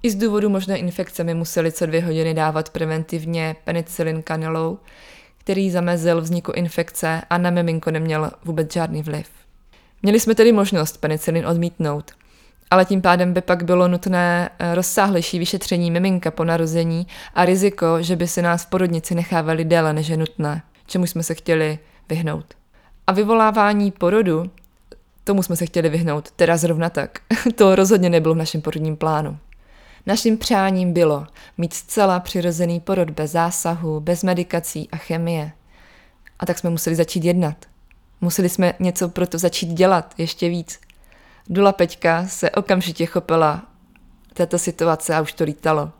[0.03, 4.79] I z důvodu možné infekce mi museli co dvě hodiny dávat preventivně penicillin kanelou,
[5.37, 9.38] který zamezil vzniku infekce a na miminko neměl vůbec žádný vliv.
[10.03, 12.11] Měli jsme tedy možnost penicilin odmítnout,
[12.71, 18.01] ale tím pádem by pak bylo nutné eh, rozsáhlejší vyšetření miminka po narození a riziko,
[18.01, 21.79] že by si nás v porodnici nechávali déle než je nutné, čemu jsme se chtěli
[22.09, 22.45] vyhnout.
[23.07, 24.51] A vyvolávání porodu,
[25.23, 27.19] tomu jsme se chtěli vyhnout, teda zrovna tak.
[27.55, 29.37] to rozhodně nebylo v našem porodním plánu.
[30.05, 35.51] Naším přáním bylo mít zcela přirozený porod bez zásahu, bez medikací a chemie.
[36.39, 37.55] A tak jsme museli začít jednat.
[38.21, 40.79] Museli jsme něco pro to začít dělat, ještě víc.
[41.47, 43.61] Dula Peťka se okamžitě chopila
[44.33, 45.91] této situace a už to lítalo.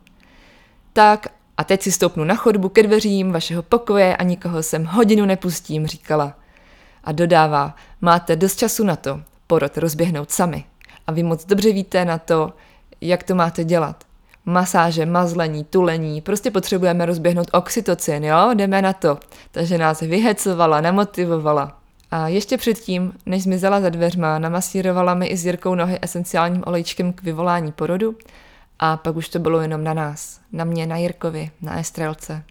[0.94, 1.28] Tak
[1.58, 5.88] a teď si stoupnu na chodbu ke dveřím vašeho pokoje a nikoho sem hodinu nepustím,
[5.88, 6.34] říkala.
[7.04, 10.66] A dodává, máte dost času na to, porod rozběhnout sami.
[11.08, 12.54] A vy moc dobře víte na to,
[13.02, 14.04] jak to máte dělat.
[14.46, 19.20] Masáže, mazlení, tulení, prostě potřebujeme rozběhnout oxytocin, jo, jdeme na to.
[19.52, 21.79] Takže nás vyhecovala, nemotivovala.
[22.12, 27.14] A ještě předtím, než zmizela za dveřma, namasírovala mi i s Jirkou nohy esenciálním olejčkem
[27.14, 28.16] k vyvolání porodu
[28.80, 32.44] a pak už to bylo jenom na nás, na mě, na Jirkovi, na Estrelce.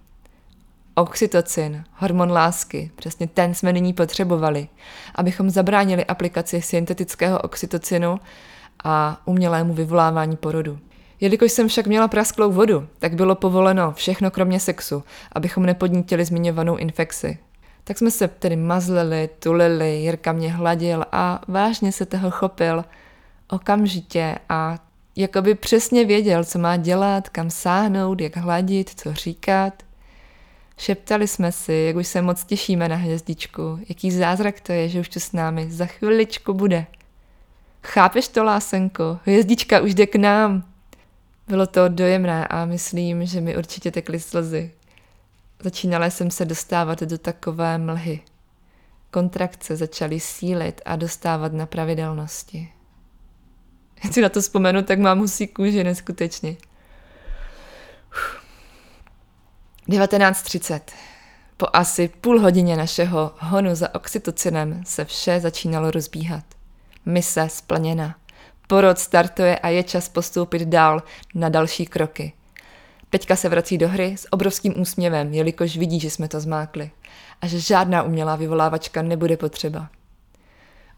[0.94, 4.68] Oxytocin, hormon lásky, přesně ten jsme nyní potřebovali,
[5.14, 8.20] abychom zabránili aplikaci syntetického oxytocinu
[8.84, 10.78] a umělému vyvolávání porodu.
[11.20, 16.76] Jelikož jsem však měla prasklou vodu, tak bylo povoleno všechno kromě sexu, abychom nepodnítili zmiňovanou
[16.76, 17.38] infekci.
[17.88, 22.84] Tak jsme se tedy mazlili, tulili, Jirka mě hladil a vážně se toho chopil
[23.50, 24.78] okamžitě a
[25.16, 29.82] jakoby přesně věděl, co má dělat, kam sáhnout, jak hladit, co říkat.
[30.76, 35.00] Šeptali jsme si, jak už se moc těšíme na hvězdičku, jaký zázrak to je, že
[35.00, 36.86] už tu s námi za chviličku bude.
[37.82, 39.18] Chápeš to, lásenko?
[39.24, 40.64] Hvězdička už jde k nám.
[41.48, 44.77] Bylo to dojemné a myslím, že mi určitě tekly slzy.
[45.62, 48.20] Začínala jsem se dostávat do takové mlhy.
[49.10, 52.72] Kontrakce začaly sílit a dostávat na pravidelnosti.
[54.04, 56.56] Já si na to vzpomenu, tak mám husí kůži neskutečně.
[59.88, 60.80] 19.30.
[61.56, 66.44] Po asi půl hodině našeho honu za oxytocinem se vše začínalo rozbíhat.
[67.06, 68.16] Mise splněna.
[68.66, 71.02] Porod startuje a je čas postoupit dál
[71.34, 72.32] na další kroky.
[73.10, 76.90] Peťka se vrací do hry s obrovským úsměvem, jelikož vidí, že jsme to zmákli
[77.40, 79.88] a že žádná umělá vyvolávačka nebude potřeba.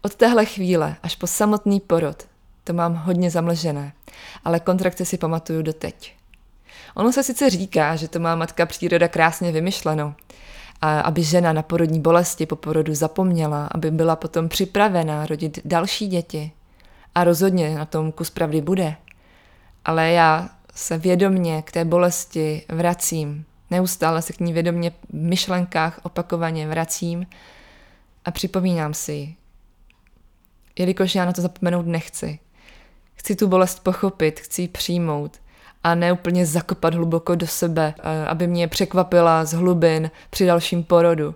[0.01, 2.27] Od téhle chvíle až po samotný porod
[2.63, 3.93] to mám hodně zamlžené,
[4.43, 6.15] ale kontrakce si pamatuju doteď.
[6.95, 10.15] Ono se sice říká, že to má matka příroda krásně vymyšleno,
[10.81, 16.07] a aby žena na porodní bolesti po porodu zapomněla, aby byla potom připravená rodit další
[16.07, 16.51] děti.
[17.15, 18.95] A rozhodně na tom kus pravdy bude.
[19.85, 23.45] Ale já se vědomně k té bolesti vracím.
[23.71, 27.25] Neustále se k ní vědomně v myšlenkách opakovaně vracím
[28.25, 29.35] a připomínám si ji.
[30.79, 32.39] Jelikož já na to zapomenout nechci.
[33.15, 35.41] Chci tu bolest pochopit, chci ji přijmout
[35.83, 40.83] a ne úplně zakopat hluboko do sebe, eh, aby mě překvapila z hlubin při dalším
[40.83, 41.35] porodu.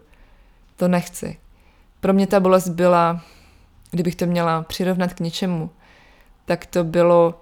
[0.76, 1.38] To nechci.
[2.00, 3.22] Pro mě ta bolest byla,
[3.92, 5.70] kdybych to měla přirovnat k něčemu,
[6.46, 7.42] tak to bylo,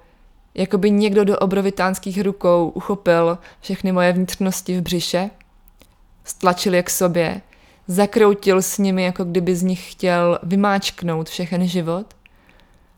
[0.56, 5.30] jako by někdo do obrovitánských rukou uchopil všechny moje vnitřnosti v břiše,
[6.24, 7.42] stlačil je k sobě,
[7.88, 12.14] zakroutil s nimi, jako kdyby z nich chtěl vymáčknout všechen život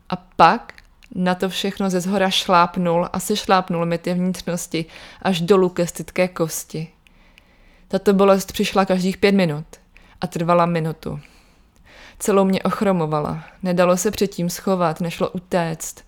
[0.10, 0.74] a pak
[1.16, 4.86] na to všechno ze zhora šlápnul a sešlápnul mi ty vnitřnosti
[5.22, 6.88] až dolů ke stytké kosti.
[7.88, 9.66] Tato bolest přišla každých pět minut
[10.22, 11.20] a trvala minutu.
[12.20, 16.05] Celou mě ochromovala, nedalo se předtím schovat, nešlo utéct.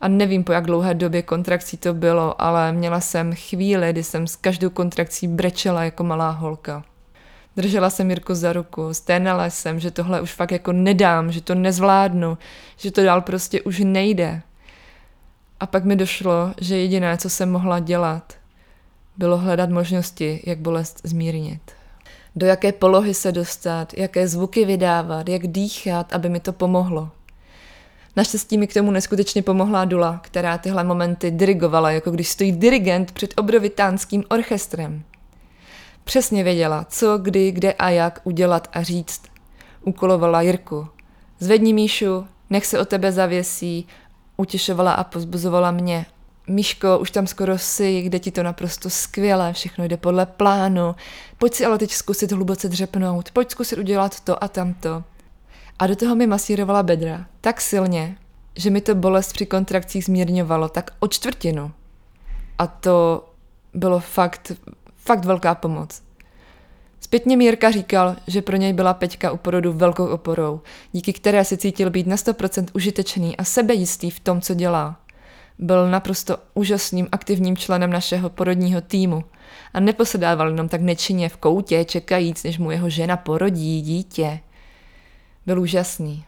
[0.00, 4.26] A nevím, po jak dlouhé době kontrakcí to bylo, ale měla jsem chvíli, kdy jsem
[4.26, 6.84] s každou kontrakcí brečela jako malá holka.
[7.56, 11.54] Držela jsem Jirku za ruku, sténala jsem, že tohle už fakt jako nedám, že to
[11.54, 12.38] nezvládnu,
[12.76, 14.42] že to dál prostě už nejde.
[15.60, 18.34] A pak mi došlo, že jediné, co jsem mohla dělat,
[19.16, 21.60] bylo hledat možnosti, jak bolest zmírnit.
[22.36, 27.10] Do jaké polohy se dostat, jaké zvuky vydávat, jak dýchat, aby mi to pomohlo.
[28.16, 33.12] Naštěstí mi k tomu neskutečně pomohla Dula, která tyhle momenty dirigovala, jako když stojí dirigent
[33.12, 35.02] před obrovitánským orchestrem.
[36.04, 39.22] Přesně věděla, co, kdy, kde a jak udělat a říct.
[39.82, 40.88] Úkolovala Jirku.
[41.38, 43.86] Zvedni Míšu, nech se o tebe zavěsí,
[44.36, 46.06] utěšovala a pozbuzovala mě.
[46.48, 50.94] Míško, už tam skoro si, kde ti to naprosto skvěle, všechno jde podle plánu.
[51.38, 55.04] Pojď si ale teď zkusit hluboce dřepnout, pojď zkusit udělat to a tamto.
[55.78, 58.16] A do toho mi masírovala bedra tak silně,
[58.56, 61.72] že mi to bolest při kontrakcích zmírňovalo tak o čtvrtinu.
[62.58, 63.28] A to
[63.74, 64.52] bylo fakt,
[64.96, 66.02] fakt velká pomoc.
[67.00, 70.60] Zpětně Mírka říkal, že pro něj byla Peťka u porodu velkou oporou,
[70.92, 75.00] díky které se cítil být na 100% užitečný a sebejistý v tom, co dělá.
[75.58, 79.24] Byl naprosto úžasným aktivním členem našeho porodního týmu
[79.74, 84.40] a neposedával jenom tak nečinně v koutě, čekajíc, než mu jeho žena porodí dítě.
[85.46, 86.24] Byl úžasný.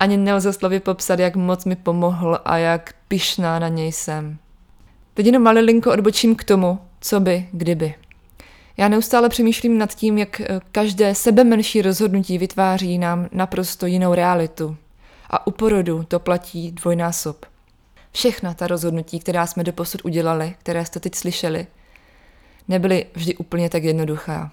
[0.00, 4.38] Ani nelze slovy popsat, jak moc mi pomohl a jak pišná na něj jsem.
[5.14, 7.94] Teď jenom malilinko odbočím k tomu, co by, kdyby.
[8.76, 14.14] Já neustále přemýšlím nad tím, jak eh, každé sebe menší rozhodnutí vytváří nám naprosto jinou
[14.14, 14.76] realitu.
[15.30, 17.46] A u porodu to platí dvojnásob.
[18.12, 21.66] Všechna ta rozhodnutí, která jsme doposud udělali, které jste teď slyšeli,
[22.68, 24.50] nebyly vždy úplně tak jednoduchá.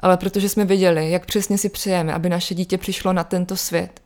[0.00, 4.00] Ale protože jsme věděli, jak přesně si přejeme, aby naše dítě přišlo na tento svět,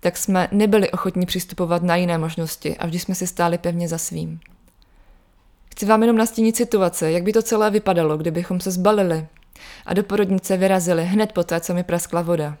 [0.00, 3.98] tak jsme nebyli ochotní přistupovat na jiné možnosti a vždy jsme si stáli pevně za
[3.98, 4.40] svým.
[5.70, 9.26] Chci vám jenom nastínit situace, jak by to celé vypadalo, kdybychom se zbalili
[9.86, 12.56] a do porodnice vyrazili hned po té, co mi praskla voda.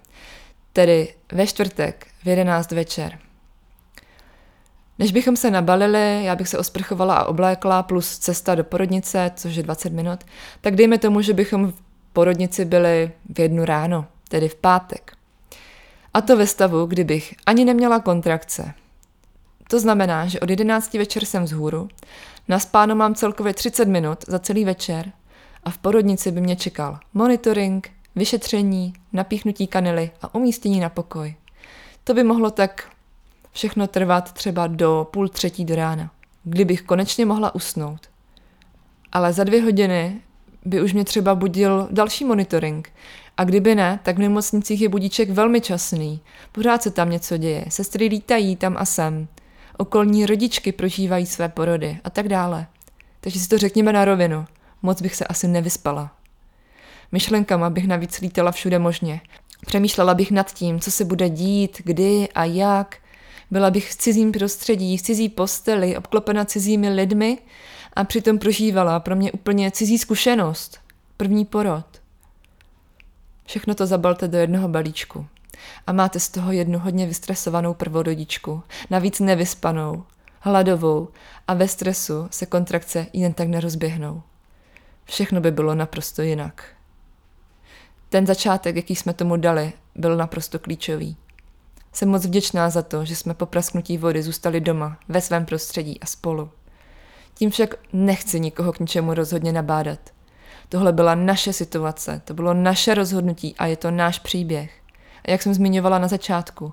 [0.72, 3.18] Tedy ve čtvrtek v 11 večer.
[4.98, 9.54] Než bychom se nabalili, já bych se osprchovala a oblékla, plus cesta do porodnice, což
[9.54, 10.20] je 20 minut,
[10.60, 11.72] tak dejme tomu, že bychom
[12.12, 15.12] porodnici byli v jednu ráno, tedy v pátek.
[16.14, 18.74] A to ve stavu, kdybych ani neměla kontrakce.
[19.68, 21.88] To znamená, že od 11 večer jsem vzhůru,
[22.48, 25.12] na spánu mám celkově 30 minut za celý večer
[25.64, 31.34] a v porodnici by mě čekal monitoring, vyšetření, napíchnutí kanily a umístění na pokoj.
[32.04, 32.90] To by mohlo tak
[33.52, 36.10] všechno trvat třeba do půl třetí do rána,
[36.44, 38.00] kdybych konečně mohla usnout.
[39.12, 40.20] Ale za dvě hodiny
[40.68, 42.92] by už mě třeba budil další monitoring.
[43.36, 46.20] A kdyby ne, tak v nemocnicích je budíček velmi časný.
[46.52, 47.64] Pořád se tam něco děje.
[47.68, 49.28] Sestry lítají tam a sem.
[49.76, 52.66] Okolní rodičky prožívají své porody a tak dále.
[53.20, 54.46] Takže si to řekněme na rovinu.
[54.82, 56.10] Moc bych se asi nevyspala.
[57.12, 59.20] Myšlenkama bych navíc lítala všude možně.
[59.66, 62.96] Přemýšlela bych nad tím, co se bude dít, kdy a jak.
[63.50, 67.38] Byla bych v cizím prostředí, v cizí posteli, obklopena cizími lidmi
[67.98, 70.78] a přitom prožívala pro mě úplně cizí zkušenost.
[71.16, 71.86] První porod.
[73.46, 75.26] Všechno to zabalte do jednoho balíčku.
[75.86, 80.04] A máte z toho jednu hodně vystresovanou prvorodičku, navíc nevyspanou,
[80.40, 81.08] hladovou
[81.48, 84.22] a ve stresu se kontrakce jen tak nerozběhnou.
[85.04, 86.64] Všechno by bylo naprosto jinak.
[88.08, 91.16] Ten začátek, jaký jsme tomu dali, byl naprosto klíčový.
[91.92, 96.00] Jsem moc vděčná za to, že jsme po prasknutí vody zůstali doma, ve svém prostředí
[96.00, 96.50] a spolu.
[97.38, 99.98] Tím však nechci nikoho k ničemu rozhodně nabádat.
[100.68, 104.72] Tohle byla naše situace, to bylo naše rozhodnutí a je to náš příběh.
[105.24, 106.72] A jak jsem zmiňovala na začátku,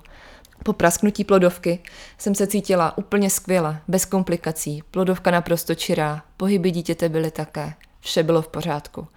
[0.64, 1.78] po prasknutí plodovky
[2.18, 8.22] jsem se cítila úplně skvěle, bez komplikací, plodovka naprosto čirá, pohyby dítěte byly také, vše
[8.22, 9.08] bylo v pořádku.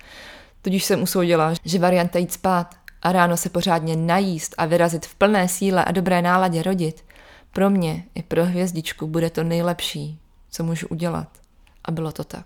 [0.62, 5.16] Tudíž jsem usoudila, že varianta jít spát a ráno se pořádně najíst a vyrazit v
[5.16, 7.06] plné síle a dobré náladě rodit,
[7.52, 10.20] pro mě i pro hvězdičku bude to nejlepší,
[10.50, 11.39] co můžu udělat.
[11.90, 12.46] A bylo to tak.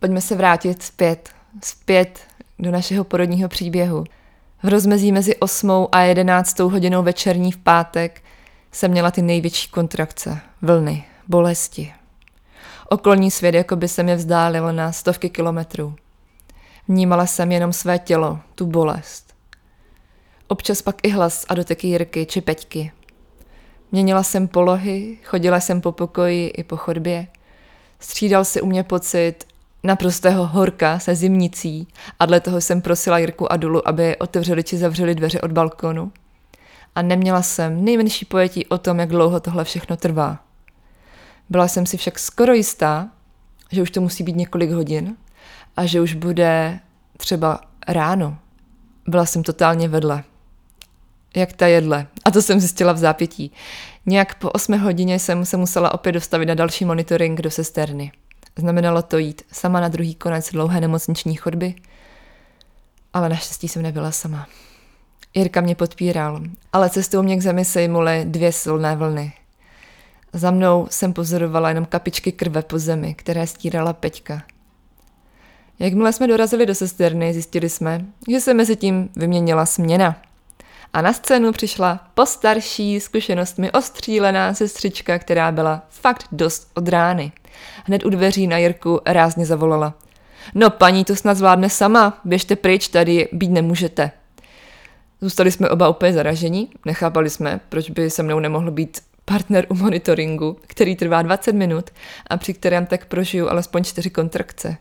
[0.00, 1.30] Pojďme se vrátit zpět,
[1.62, 2.20] zpět
[2.58, 4.04] do našeho porodního příběhu.
[4.62, 8.22] V rozmezí mezi 8 a 11 hodinou večerní v pátek
[8.72, 11.92] jsem měla ty největší kontrakce, vlny, bolesti.
[12.88, 15.94] Okolní svět jako by se mě vzdálilo na stovky kilometrů.
[16.88, 19.34] Vnímala jsem jenom své tělo, tu bolest.
[20.48, 22.92] Občas pak i hlas a doteky Jirky či Peťky.
[23.92, 27.26] Měnila jsem polohy, chodila jsem po pokoji i po chodbě.
[28.04, 29.34] Střídal se u mě pocit
[29.82, 31.88] naprostého horka se zimnicí
[32.20, 36.12] a dle toho jsem prosila Jirku a Dulu, aby otevřeli či zavřeli dveře od balkonu.
[36.94, 40.38] A neměla jsem nejmenší pojetí o tom, jak dlouho tohle všechno trvá.
[41.48, 43.08] Byla jsem si však skoro jistá,
[43.72, 45.16] že už to musí být několik hodin
[45.76, 46.80] a že už bude
[47.16, 48.38] třeba ráno.
[49.06, 50.24] Byla jsem totálně vedle.
[51.34, 52.06] Jak ta jedle.
[52.24, 53.52] A to jsem zjistila v zápětí.
[54.06, 58.12] Nějak po 8 hodině jsem se musela opět dostavit na další monitoring do sesterny.
[58.56, 61.74] Znamenalo to jít sama na druhý konec dlouhé nemocniční chodby,
[63.12, 64.48] ale naštěstí jsem nebyla sama.
[65.34, 66.40] Jirka mě podpíral,
[66.72, 69.32] ale cestou mě k zemi sejmuly dvě silné vlny.
[70.32, 74.42] Za mnou jsem pozorovala jenom kapičky krve po zemi, které stírala Peťka.
[75.78, 80.22] Jakmile jsme dorazili do sesterny, zjistili jsme, že se mezi tím vyměnila směna.
[80.94, 87.32] A na scénu přišla postarší, zkušenostmi ostřílená sestřička, která byla fakt dost od rány.
[87.84, 89.94] Hned u dveří na Jirku rázně zavolala.
[90.54, 94.10] No paní to snad zvládne sama, běžte pryč, tady být nemůžete.
[95.20, 99.74] Zůstali jsme oba úplně zaražení, nechápali jsme, proč by se mnou nemohl být partner u
[99.74, 101.90] monitoringu, který trvá 20 minut
[102.26, 104.76] a při kterém tak prožiju alespoň čtyři kontrakce.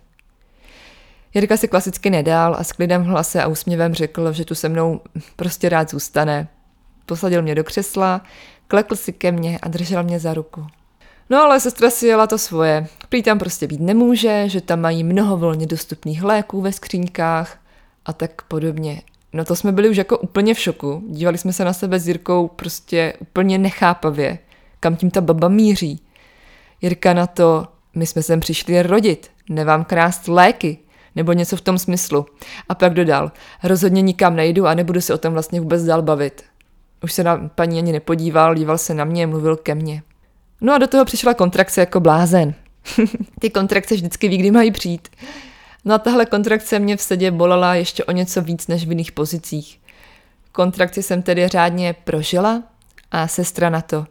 [1.34, 4.70] Jirka se klasicky nedál a s klidem v hlase a úsměvem řekl, že tu se
[4.70, 5.02] mnou
[5.36, 6.48] prostě rád zůstane.
[7.06, 8.22] Posadil mě do křesla,
[8.68, 10.68] klekl si ke mně a držel mě za ruku.
[11.30, 12.88] No ale sestra si jela to svoje.
[13.10, 17.58] Prý tam prostě být nemůže, že tam mají mnoho volně dostupných léků ve skříňkách
[18.06, 19.02] a tak podobně.
[19.34, 21.04] No to jsme byli už jako úplně v šoku.
[21.10, 24.40] Dívali jsme se na sebe s Jirkou prostě úplně nechápavě.
[24.80, 26.02] Kam tím ta baba míří?
[26.82, 30.78] Jirka na to, my jsme sem přišli rodit, nevám krást léky,
[31.16, 32.26] nebo něco v tom smyslu.
[32.70, 33.32] A pak dodal,
[33.64, 36.44] rozhodně nikam nejdu a nebudu se o tom vlastně vůbec dál bavit.
[37.04, 40.04] Už se na paní ani nepodíval, díval se na mě, mluvil ke mně.
[40.62, 42.54] No a do toho přišla kontrakce jako blázen.
[43.40, 45.08] Ty kontrakce vždycky ví, kdy mají přijít.
[45.86, 49.12] No a tahle kontrakce mě v sedě bolela ještě o něco víc než v jiných
[49.12, 49.80] pozicích.
[50.52, 52.64] Kontrakci jsem tedy řádně prožila
[53.12, 54.06] a sestra na to.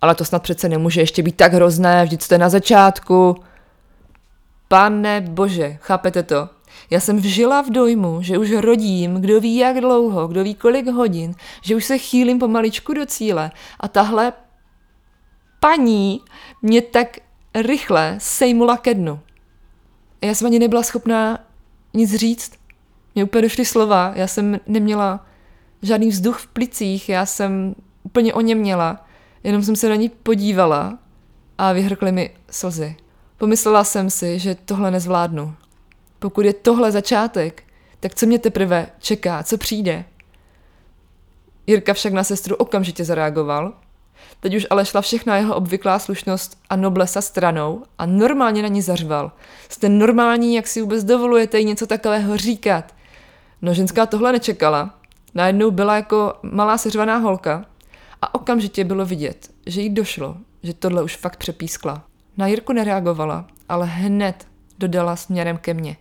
[0.00, 3.36] Ale to snad přece nemůže ještě být tak hrozné, vždyť jste na začátku.
[4.72, 6.48] Pane bože, chápete to?
[6.90, 10.86] Já jsem vžila v dojmu, že už rodím, kdo ví jak dlouho, kdo ví kolik
[10.86, 13.50] hodin, že už se chýlím pomaličku do cíle
[13.80, 14.32] a tahle
[15.60, 16.20] paní
[16.62, 17.18] mě tak
[17.54, 19.20] rychle sejmula ke dnu.
[20.22, 21.38] Já jsem ani nebyla schopná
[21.94, 22.52] nic říct.
[23.14, 25.26] Mě úplně došly slova, já jsem neměla
[25.82, 29.06] žádný vzduch v plicích, já jsem úplně o něm měla.
[29.44, 30.98] Jenom jsem se na ní podívala
[31.58, 32.96] a vyhrkly mi slzy.
[33.40, 35.54] Pomyslela jsem si, že tohle nezvládnu.
[36.18, 37.62] Pokud je tohle začátek,
[38.00, 40.04] tak co mě teprve čeká, co přijde?
[41.66, 43.72] Jirka však na sestru okamžitě zareagoval.
[44.40, 48.82] Teď už ale šla všechna jeho obvyklá slušnost a noblesa stranou a normálně na ní
[48.82, 49.32] zařval.
[49.68, 52.94] Jste normální, jak si vůbec dovolujete jí něco takového říkat?
[53.62, 54.94] No ženská tohle nečekala.
[55.34, 57.64] Najednou byla jako malá seřvaná holka
[58.22, 62.09] a okamžitě bylo vidět, že jí došlo, že tohle už fakt přepískla.
[62.40, 64.46] Na Jirku nereagovala, ale hned
[64.78, 65.96] dodala směrem ke mně.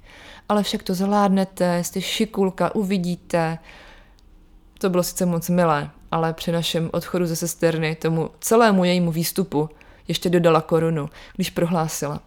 [0.49, 3.57] Ale však to zvládnete, jste šikulka, uvidíte.
[4.77, 9.69] To bylo sice moc milé, ale při našem odchodu ze sesterny tomu celému jejímu výstupu
[10.07, 12.19] ještě dodala korunu, když prohlásila.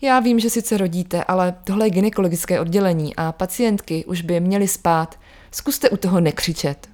[0.00, 4.68] Já vím, že sice rodíte, ale tohle je gynekologické oddělení a pacientky už by měly
[4.68, 5.18] spát.
[5.50, 6.88] Zkuste u toho nekřičet.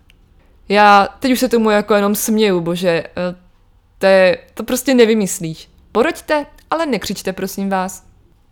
[0.69, 3.37] Já teď už se tomu jako jenom směju, bože, eh,
[3.99, 5.70] to, je, to prostě nevymyslíš.
[5.93, 8.05] Poroďte, ale nekřičte, prosím vás.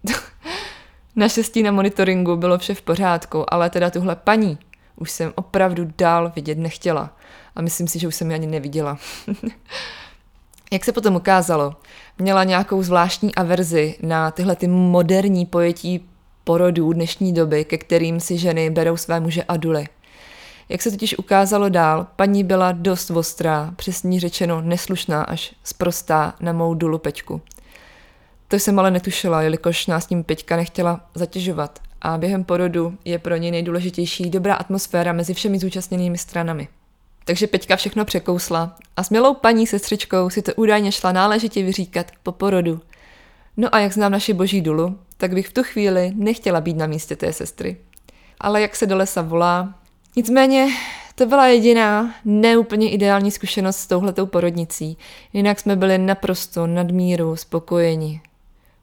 [1.16, 4.59] Naštěstí na monitoringu bylo vše v pořádku, ale teda tuhle paní
[4.97, 7.16] už jsem opravdu dál vidět nechtěla.
[7.57, 8.99] A myslím si, že už jsem ji ani neviděla.
[10.72, 11.76] Jak se potom ukázalo,
[12.18, 16.09] měla nějakou zvláštní averzi na tyhle ty moderní pojetí
[16.45, 19.86] porodů dnešní doby, ke kterým si ženy berou své muže aduly.
[20.68, 26.52] Jak se totiž ukázalo dál, paní byla dost ostrá, přesně řečeno neslušná až sprostá na
[26.52, 27.42] mou dulu Peťku.
[28.48, 33.36] To jsem ale netušila, jelikož nás tím Peťka nechtěla zatěžovat a během porodu je pro
[33.36, 36.68] něj nejdůležitější dobrá atmosféra mezi všemi zúčastněnými stranami.
[37.24, 42.06] Takže Peťka všechno překousla a s milou paní sestřičkou si to údajně šla náležitě vyříkat
[42.22, 42.80] po porodu.
[43.56, 46.86] No a jak znám naši boží dulu, tak bych v tu chvíli nechtěla být na
[46.86, 47.76] místě té sestry.
[48.40, 49.74] Ale jak se do lesa volá,
[50.16, 50.68] Nicméně
[51.14, 54.98] to byla jediná neúplně ideální zkušenost s touhletou porodnicí.
[55.32, 58.20] Jinak jsme byli naprosto nadmíru spokojeni.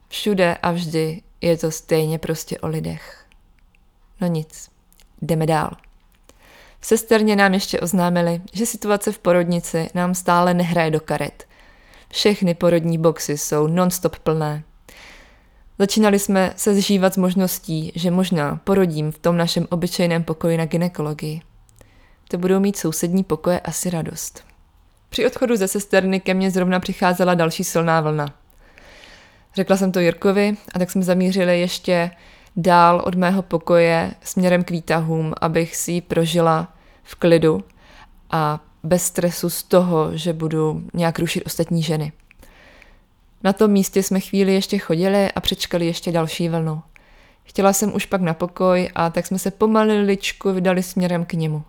[0.07, 3.25] Všude a vždy je to stejně prostě o lidech.
[4.21, 4.69] No nic,
[5.21, 5.71] jdeme dál.
[6.79, 11.47] V sesterně nám ještě oznámili, že situace v porodnici nám stále nehraje do karet.
[12.09, 14.63] Všechny porodní boxy jsou non-stop plné.
[15.79, 20.65] Začínali jsme se zžívat s možností, že možná porodím v tom našem obyčejném pokoji na
[20.65, 21.41] ginekologii.
[22.27, 24.43] To budou mít sousední pokoje asi radost.
[25.09, 28.33] Při odchodu ze sesterny ke mně zrovna přicházela další silná vlna.
[29.55, 32.11] Řekla jsem to Jirkovi a tak jsme zamířili ještě
[32.55, 36.73] dál od mého pokoje směrem k výtahům, abych si ji prožila
[37.03, 37.63] v klidu
[38.31, 42.11] a bez stresu z toho, že budu nějak rušit ostatní ženy.
[43.45, 46.81] Na tom místě jsme chvíli ještě chodili a přečkali ještě další vlnu.
[47.43, 51.63] Chtěla jsem už pak na pokoj a tak jsme se pomaliličku vydali směrem k němu.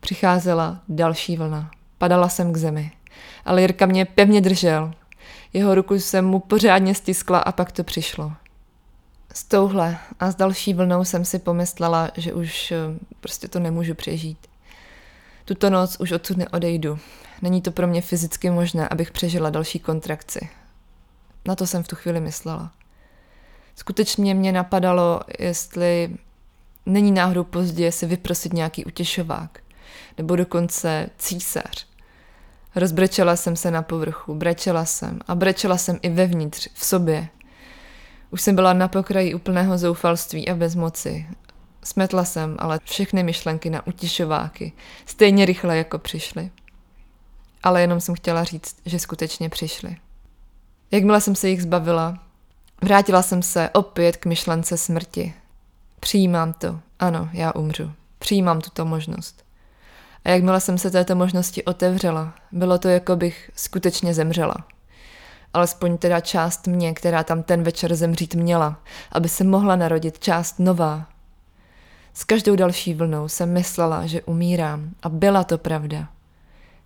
[0.00, 1.70] Přicházela další vlna.
[1.98, 2.92] Padala jsem k zemi.
[3.44, 4.92] Ale Jirka mě pevně držel.
[5.52, 8.32] Jeho ruku jsem mu pořádně stiskla a pak to přišlo.
[9.34, 12.76] S touhle a s další vlnou jsem si pomyslela, že už eh,
[13.20, 14.38] prostě to nemůžu přežít.
[15.44, 16.98] Tuto noc už odsud neodejdu.
[17.42, 20.59] Není to pro mě fyzicky možné, abych přežila další kontrakci.
[21.44, 22.72] Na to jsem v tu chvíli myslela.
[23.76, 26.16] Skutečně mě napadalo, jestli
[26.86, 29.60] není náhodou pozdě si vyprosit nějaký utěšovák,
[30.18, 31.86] nebo dokonce císař.
[32.76, 37.28] Rozbrečela jsem se na povrchu, brečela jsem a brečela jsem i vevnitř, v sobě.
[38.30, 41.26] Už jsem byla na pokraji úplného zoufalství a bezmoci.
[41.84, 44.72] Smetla jsem ale všechny myšlenky na utěšováky,
[45.06, 46.50] stejně rychle jako přišly.
[47.62, 49.96] Ale jenom jsem chtěla říct, že skutečně přišly.
[50.90, 52.18] Jakmile jsem se jich zbavila,
[52.82, 55.34] vrátila jsem se opět k myšlence smrti.
[56.00, 56.80] Přijímám to.
[56.98, 57.92] Ano, já umřu.
[58.18, 59.44] Přijímám tuto možnost.
[60.24, 64.56] A jakmile jsem se této možnosti otevřela, bylo to, jako bych skutečně zemřela.
[65.54, 68.80] Alespoň teda část mě, která tam ten večer zemřít měla,
[69.12, 71.06] aby se mohla narodit část nová.
[72.14, 76.08] S každou další vlnou jsem myslela, že umírám a byla to pravda.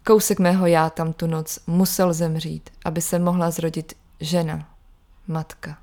[0.06, 4.68] Kousek mého já tam tu noc musel zemřít, aby se mohla zrodit žena,
[5.26, 5.78] matka.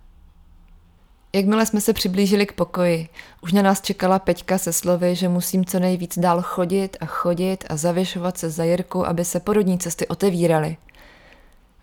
[1.33, 3.09] Jakmile jsme se přiblížili k pokoji,
[3.41, 7.65] už na nás čekala Peťka se slovy, že musím co nejvíc dál chodit a chodit
[7.69, 10.77] a zavěšovat se za Jirku, aby se porodní cesty otevíraly.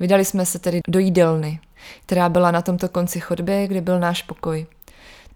[0.00, 1.60] Vydali jsme se tedy do jídelny,
[2.06, 4.66] která byla na tomto konci chodby, kde byl náš pokoj.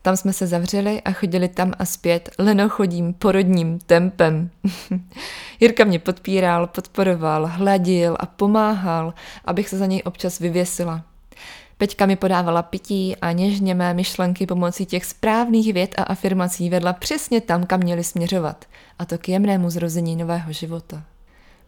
[0.03, 4.51] Tam jsme se zavřeli a chodili tam a zpět lenochodím porodním tempem.
[5.61, 11.03] Jirka mě podpíral, podporoval, hladil a pomáhal, abych se za něj občas vyvěsila.
[11.79, 16.93] Peťka mi podávala pití a něžně mé myšlenky pomocí těch správných věd a afirmací vedla
[16.93, 18.65] přesně tam, kam měli směřovat,
[18.99, 21.03] a to k jemnému zrození nového života.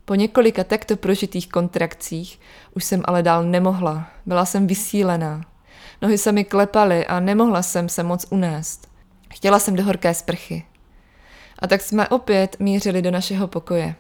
[0.05, 2.41] Po několika takto prožitých kontrakcích
[2.75, 5.54] už jsem ale dál nemohla, byla jsem vysílená.
[6.03, 8.89] Nohy se mi klepaly a nemohla jsem se moc unést.
[9.33, 10.65] Chtěla jsem do horké sprchy.
[11.59, 13.95] A tak jsme opět mířili do našeho pokoje.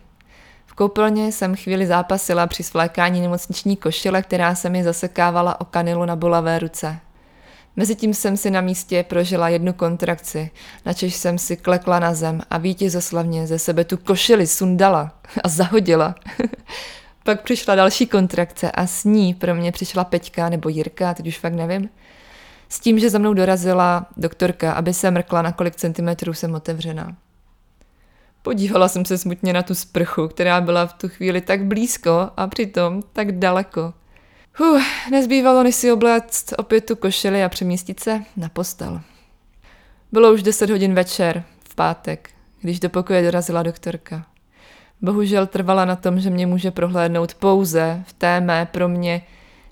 [0.66, 6.04] V koupelně jsem chvíli zápasila při svlékání nemocniční košile, která se mi zasekávala o kanilu
[6.04, 7.00] na bolavé ruce.
[7.76, 10.50] Mezitím jsem si na místě prožila jednu kontrakci,
[10.86, 15.12] načež jsem si klekla na zem a vítězoslavně ze sebe tu košili sundala
[15.44, 16.14] a zahodila.
[17.26, 21.38] Pak přišla další kontrakce a s ní pro mě přišla Peťka nebo Jirka, teď už
[21.38, 21.88] fakt nevím,
[22.68, 27.16] s tím, že za mnou dorazila doktorka, aby se mrkla, na kolik centimetrů jsem otevřená.
[28.42, 32.46] Podívala jsem se smutně na tu sprchu, která byla v tu chvíli tak blízko a
[32.46, 33.94] přitom tak daleko.
[34.56, 39.00] Huh, nezbývalo než si obléct opět tu košili a přemístit se na postel.
[40.12, 44.26] Bylo už 10 hodin večer, v pátek, když do pokoje dorazila doktorka.
[45.04, 49.22] Bohužel trvala na tom, že mě může prohlédnout pouze v té mé pro mě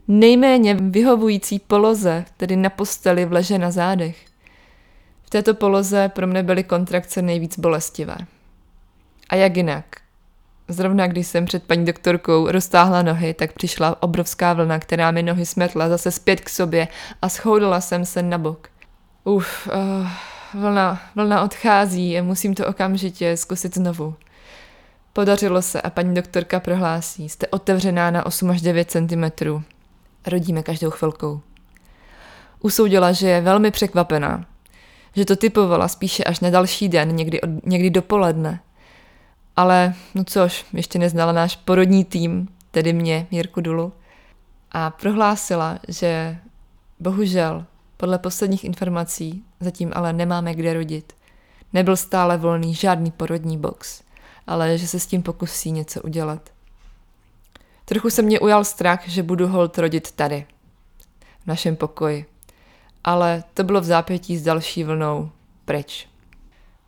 [0.09, 4.17] nejméně vyhovující poloze, tedy na posteli v leže na zádech.
[5.23, 8.17] V této poloze pro mne byly kontrakce nejvíc bolestivé.
[9.29, 9.85] A jak jinak?
[10.69, 15.47] Zrovna když jsem před paní doktorkou roztáhla nohy, tak přišla obrovská vlna, která mi nohy
[15.47, 16.89] smetla zase zpět k sobě
[17.23, 18.69] a schoudala jsem se na bok.
[19.25, 20.09] Uf, uh,
[20.63, 24.15] vlna, vlna odchází musím to okamžitě zkusit znovu.
[25.13, 29.61] Podařilo se a paní doktorka prohlásí, jste otevřená na 8 až 9 cm.
[30.27, 31.41] Rodíme každou chvilkou.
[32.61, 34.47] Usoudila, že je velmi překvapená,
[35.17, 38.61] že to typovala spíše až na další den, někdy, od, někdy dopoledne.
[39.57, 43.93] Ale, no což, ještě neznala náš porodní tým, tedy mě, Jirku Dulu,
[44.73, 46.37] a prohlásila, že
[47.01, 47.65] bohužel,
[47.97, 51.13] podle posledních informací, zatím ale nemáme kde rodit.
[51.73, 54.03] Nebyl stále volný žádný porodní box
[54.47, 56.51] ale že se s tím pokusí něco udělat.
[57.85, 60.47] Trochu se mě ujal strach, že budu hold rodit tady,
[61.45, 62.27] v našem pokoji.
[63.05, 65.31] Ale to bylo v zápětí s další vlnou
[65.65, 66.09] pryč.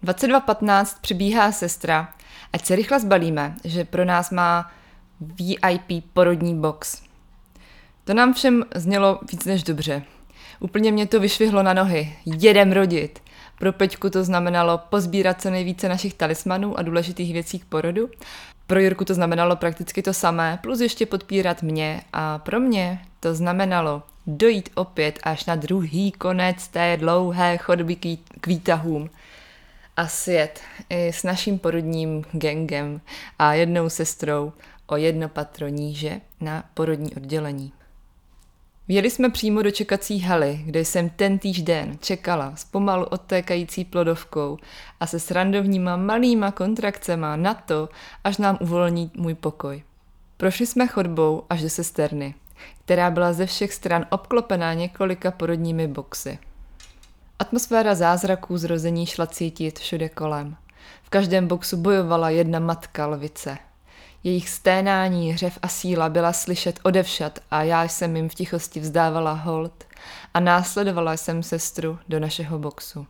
[0.04, 2.14] 22.15 přibíhá sestra,
[2.52, 4.72] ať se rychle zbalíme, že pro nás má
[5.20, 7.02] VIP porodní box.
[8.04, 10.02] To nám všem znělo víc než dobře.
[10.60, 12.16] Úplně mě to vyšvihlo na nohy.
[12.26, 13.22] Jedem rodit.
[13.64, 18.10] Pro Peťku to znamenalo pozbírat co nejvíce našich talismanů a důležitých věcí k porodu.
[18.66, 23.34] Pro Jirku to znamenalo prakticky to samé, plus ještě podpírat mě a pro mě to
[23.34, 27.96] znamenalo dojít opět až na druhý konec té dlouhé chodby
[28.40, 29.10] k výtahům
[29.96, 30.60] a sjet
[30.90, 33.00] i s naším porodním gengem
[33.38, 34.52] a jednou sestrou
[34.86, 37.72] o jedno patro níže na porodní oddělení.
[38.88, 43.84] Vjeli jsme přímo do čekací haly, kde jsem ten týž den čekala s pomalu odtékající
[43.84, 44.58] plodovkou
[45.00, 47.88] a se srandovníma malýma kontrakcema na to,
[48.24, 49.82] až nám uvolní můj pokoj.
[50.36, 52.34] Prošli jsme chodbou až do sesterny,
[52.84, 56.38] která byla ze všech stran obklopená několika porodními boxy.
[57.38, 60.56] Atmosféra zázraků zrození šla cítit všude kolem.
[61.02, 63.58] V každém boxu bojovala jedna matka lvice–
[64.24, 69.32] jejich sténání, hřev a síla byla slyšet odevšat a já jsem jim v tichosti vzdávala
[69.32, 69.84] hold
[70.34, 73.06] a následovala jsem sestru do našeho boxu.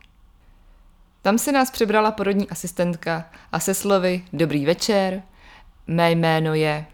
[1.21, 5.23] Tam si nás přibrala porodní asistentka a se slovy Dobrý večer,
[5.87, 6.85] mé jméno je,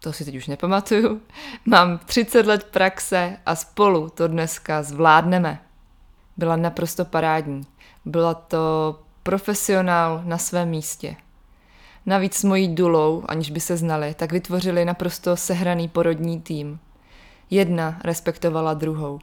[0.00, 1.20] to si teď už nepamatuju,
[1.66, 5.60] mám 30 let praxe a spolu to dneska zvládneme.
[6.36, 7.66] Byla naprosto parádní.
[8.04, 11.16] Byla to profesionál na svém místě.
[12.06, 16.78] Navíc s mojí dulou, aniž by se znali, tak vytvořili naprosto sehraný porodní tým.
[17.50, 19.18] Jedna respektovala druhou.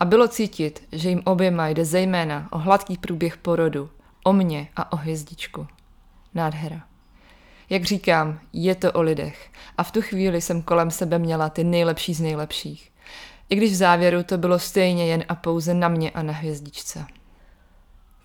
[0.00, 3.90] A bylo cítit, že jim oběma jde zejména o hladký průběh porodu,
[4.24, 5.66] o mě a o hvězdičku.
[6.34, 6.82] Nádhera.
[7.70, 9.50] Jak říkám, je to o lidech.
[9.78, 12.92] A v tu chvíli jsem kolem sebe měla ty nejlepší z nejlepších.
[13.48, 17.06] I když v závěru to bylo stejně jen a pouze na mě a na hvězdičce.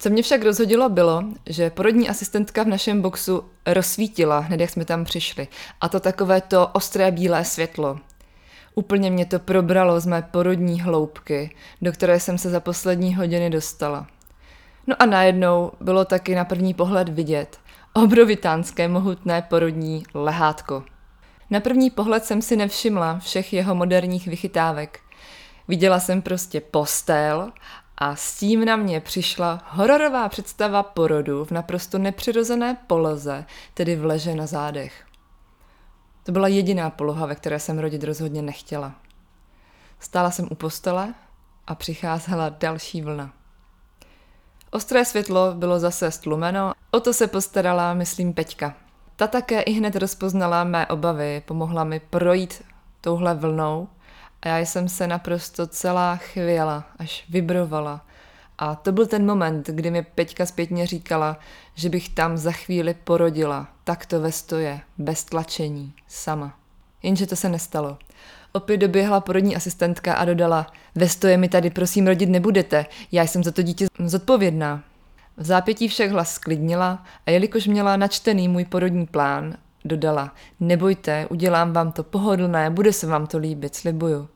[0.04, 4.86] Co mě však rozhodilo bylo, že porodní asistentka v našem boxu rozsvítila hned, jak jsme
[4.86, 5.48] tam přišli.
[5.82, 8.00] A to takové to ostré bílé světlo.
[8.76, 13.50] Úplně mě to probralo z mé porodní hloubky, do které jsem se za poslední hodiny
[13.50, 14.08] dostala.
[14.88, 17.58] No a najednou bylo taky na první pohled vidět
[17.94, 20.84] obrovitánské mohutné porodní lehátko.
[21.50, 25.00] Na první pohled jsem si nevšimla všech jeho moderních vychytávek.
[25.68, 27.52] Viděla jsem prostě postel
[27.98, 34.06] A s tím na mě přišla hororová představa porodu v naprosto nepřirozené poloze, tedy v
[34.06, 35.06] leže na zádech.
[36.24, 38.96] To byla jediná poloha, ve které jsem rodit rozhodně nechtěla.
[40.00, 41.14] Stála jsem u postele
[41.68, 43.34] a přicházela další vlna.
[44.72, 48.76] Ostré světlo bylo zase stlumeno, o to se postarala, myslím, Peťka.
[49.16, 52.64] Ta také i hned rozpoznala mé obavy, pomohla mi projít
[53.02, 53.88] touhle vlnou
[54.44, 58.06] a já jsem se naprosto celá chvěla, až vibrovala.
[58.58, 61.40] A to byl ten moment, kdy mi Peťka zpětně říkala,
[61.76, 66.60] že bych tam za chvíli porodila, takto ve stoje, bez tlačení, sama.
[67.04, 67.98] Jenže to se nestalo.
[68.52, 73.44] Opět doběhla porodní asistentka a dodala, ve stoje mi tady prosím rodit nebudete, já jsem
[73.44, 74.84] za to dítě zodpovědná.
[75.38, 81.74] V zápětí však hlas sklidnila a jelikož měla načtený můj porodní plán, dodala, nebojte, udělám
[81.74, 84.28] vám to pohodlné, bude se vám to líbit, slibuju.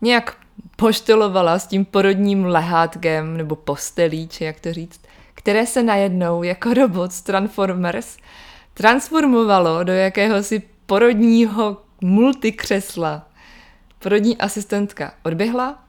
[0.00, 0.36] Nějak
[0.76, 5.00] poštelovala s tím porodním lehátkem nebo postelí, či jak to říct,
[5.34, 8.16] které se najednou jako robot z Transformers
[8.74, 13.28] transformovalo do jakéhosi porodního multikřesla.
[13.98, 15.84] Porodní asistentka odběhla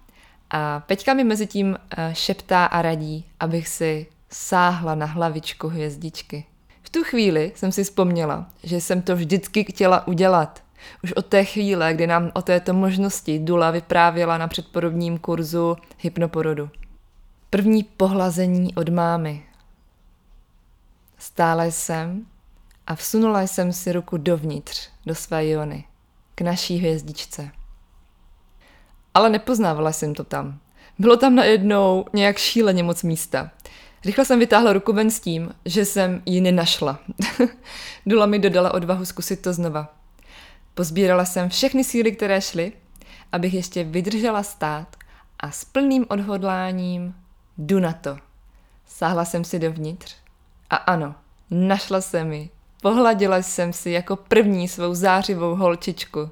[0.49, 6.45] a Peťka mi mezi tím eh, šeptá a radí, abych si sáhla na hlavičku hvězdičky.
[6.89, 10.63] V tu chvíli jsem si vzpomněla, že jsem to vždycky chtěla udělat.
[11.03, 16.69] Už od té chvíle, kdy nám o této možnosti Dula vyprávěla na předporodním kurzu hypnoporodu.
[17.49, 19.45] První pohlazení od mámy.
[21.17, 22.25] Stála jsem
[22.87, 25.83] a vsunula jsem si ruku dovnitř, do své jony,
[26.35, 27.49] k naší hvězdičce.
[29.13, 30.59] Ale nepoznávala jsem to tam.
[30.99, 33.51] Bylo tam najednou nějak šíleně moc místa.
[34.05, 36.99] Rychle jsem vytáhla ruku ven s tím, že jsem ji nenašla.
[38.05, 39.95] Dula mi dodala odvahu zkusit to znova.
[40.73, 42.71] Pozbírala jsem všechny síly, které šly,
[43.31, 44.95] abych ještě vydržela stát
[45.39, 47.15] a s plným odhodláním
[47.57, 48.17] jdu na to.
[48.87, 50.15] Sáhla jsem si dovnitř
[50.69, 51.15] a ano,
[51.51, 52.49] našla jsem ji.
[52.81, 56.29] Pohladila jsem si jako první svou zářivou holčičku.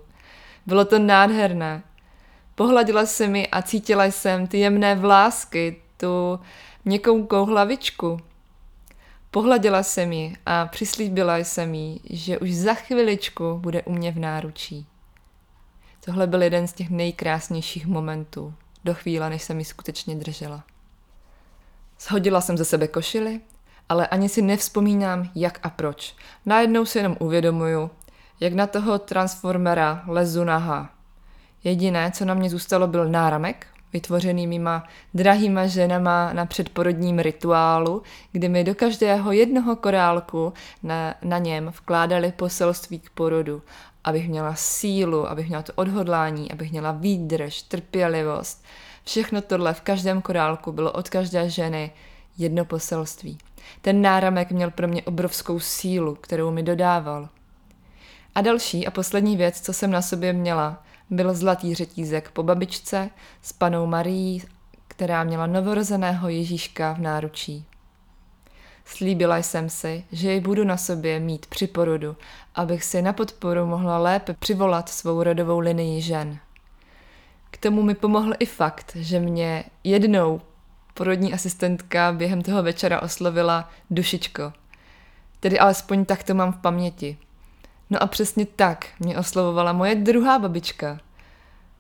[0.66, 1.84] Bylo to nádherné.
[2.56, 6.40] Pohladila jsem mi a cítila jsem ty jemné vlásky, tu
[6.88, 8.20] měkkou hlavičku.
[9.32, 14.20] Pohladila jsem ji a přislíbila jsem jí, že už za chviličku bude u mě v
[14.20, 14.88] náručí.
[16.06, 20.64] Tohle byl jeden z těch nejkrásnějších momentů, do chvíle, než jsem ji skutečně držela.
[22.00, 23.42] Shodila jsem ze sebe košily,
[23.90, 26.16] ale ani si nevzpomínám, jak a proč.
[26.46, 27.90] Najednou si jenom uvědomuju,
[28.40, 30.90] jak na toho transformera lezu naha.
[31.64, 34.84] Jediné, co na mě zůstalo, byl náramek, vytvořený mýma
[35.14, 42.32] drahýma ženama na předporodním rituálu, kdy mi do každého jednoho korálku na, na něm vkládali
[42.32, 43.62] poselství k porodu,
[44.04, 48.66] abych měla sílu, abych měla to odhodlání, abych měla výdrž, trpělivost.
[49.04, 51.92] Všechno tohle v každém korálku bylo od každé ženy
[52.38, 53.38] jedno poselství.
[53.82, 57.30] Ten náramek měl pro mě obrovskou sílu, kterou mi dodával.
[58.36, 63.10] A další a poslední věc, co jsem na sobě měla, byl zlatý řetízek po babičce
[63.42, 64.44] s panou Marií,
[64.88, 67.66] která měla novorozeného Ježíška v náručí.
[68.86, 72.16] Slíbila jsem si, že jej budu na sobě mít při porodu,
[72.56, 76.38] abych si na podporu mohla lépe přivolat svou rodovou linii žen.
[77.52, 80.42] K tomu mi pomohl i fakt, že mě jednou
[80.94, 84.54] porodní asistentka během toho večera oslovila dušičko.
[85.40, 87.18] Tedy alespoň tak to mám v paměti.
[87.90, 91.00] No a přesně tak mě oslovovala moje druhá babička.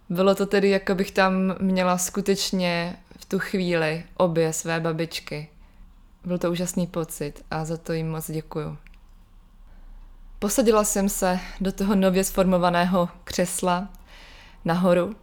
[0.10, 5.50] Bylo to tedy, jako bych tam měla skutečně v tu chvíli obě své babičky.
[6.26, 8.78] Byl to úžasný pocit a za to jim moc děkuju.
[10.40, 13.90] Posadila jsem se do toho nově sformovaného křesla
[14.66, 15.16] nahoru,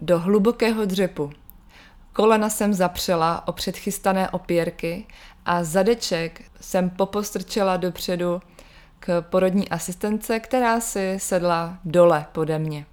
[0.00, 1.32] do hlubokého dřepu.
[2.12, 5.06] Kolena jsem zapřela o předchystané opěrky
[5.44, 8.40] a zadeček jsem popostrčila dopředu
[9.20, 12.86] porodní asistence, která si sedla dole pode mě.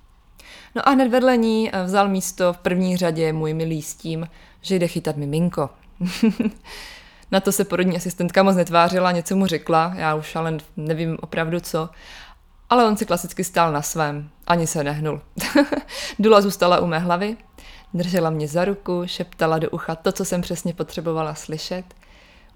[0.76, 4.28] No a hned vedle ní eh, vzal místo v první řadě můj milý s tím,
[4.61, 5.70] že jde chytat miminko.
[7.32, 11.59] Na to se porodní asistentka moc netvářila, něco mu řekla, já už ale nevím opravdu
[11.59, 11.89] co.
[12.70, 15.22] Ale on si klasicky stál na svém, ani se nehnul.
[16.20, 17.38] Dula zůstala u mé hlavy,
[17.93, 21.86] držela mě za ruku, šeptala do ucha to, co jsem přesně potřebovala slyšet,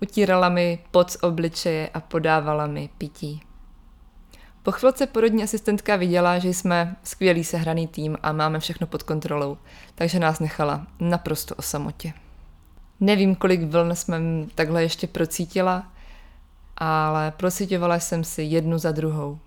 [0.02, 3.47] utírala mi pod z obličeje a podávala mi pití.
[4.68, 9.58] Po chvilce porodní asistentka viděla, že jsme skvělý sehraný tým a máme všechno pod kontrolou,
[9.96, 12.14] takže nás nechala naprosto o samotě.
[13.00, 14.20] Nevím, kolik vln jsme
[14.56, 15.92] takhle ještě procítila,
[16.78, 19.40] ale procítovala jsem si jednu za druhou.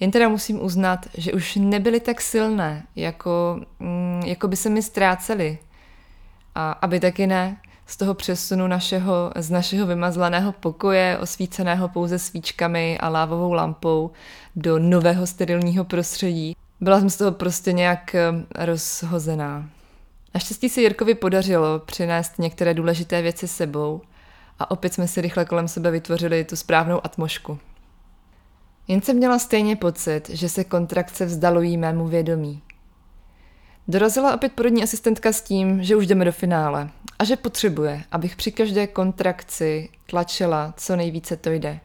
[0.00, 4.82] Jen teda musím uznat, že už nebyly tak silné, jako, mm, jako by se mi
[4.82, 5.58] ztrácely.
[6.54, 7.56] A aby taky ne,
[7.92, 14.10] z toho přesunu našeho, z našeho vymazlaného pokoje, osvíceného pouze svíčkami a lávovou lampou,
[14.56, 16.56] do nového sterilního prostředí.
[16.80, 19.68] Byla jsem z toho prostě nějak eh, rozhozená.
[20.34, 24.00] Naštěstí se Jirkovi podařilo přinést některé důležité věci sebou
[24.58, 27.58] a opět jsme si rychle kolem sebe vytvořili tu správnou atmošku.
[28.88, 32.62] Jen jsem měla stejně pocit, že se kontrakce vzdalují mému vědomí.
[33.88, 38.36] Dorazila opět porodní asistentka s tím, že už jdeme do finále a že potřebuje, abych
[38.36, 41.80] při každé kontrakci tlačila, co nejvíce to jde.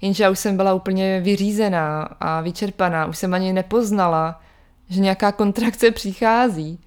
[0.00, 4.40] Jenže já už jsem byla úplně vyřízená a vyčerpaná, už jsem ani nepoznala,
[4.88, 6.78] že nějaká kontrakce přichází.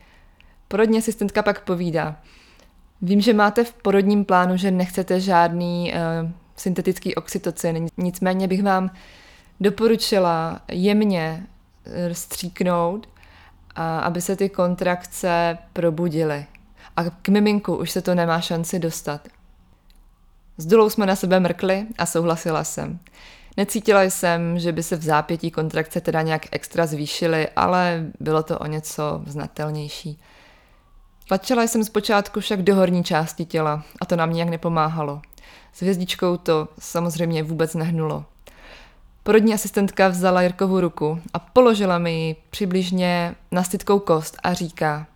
[0.67, 2.15] Porodní asistentka pak povídá.
[3.01, 8.91] Vím, že máte v porodním plánu, že nechcete žádný uh, syntetický oxytocin, nicméně bych vám
[9.59, 11.47] doporučila jemně
[11.85, 13.07] eh, stříknout,
[13.75, 16.45] a aby se ty kontrakce probudily.
[16.97, 19.27] A k miminku už se to nemá šanci dostat.
[20.57, 22.99] S Dulou jsme na sebe mrkli a souhlasila jsem.
[23.57, 28.59] Necítila jsem, že by se v zápětí kontrakce teda nějak extra zvýšily, ale bylo to
[28.59, 30.19] o něco znatelnější.
[31.27, 35.21] Tlačila jsem zpočátku však do horní části těla a to nám nijak nepomáhalo.
[35.73, 38.25] S hvězdičkou to samozřejmě vůbec nehnulo.
[39.23, 45.07] Porodní asistentka vzala Jirkovu ruku a položila mi ji přibližně na stytkou kost a říká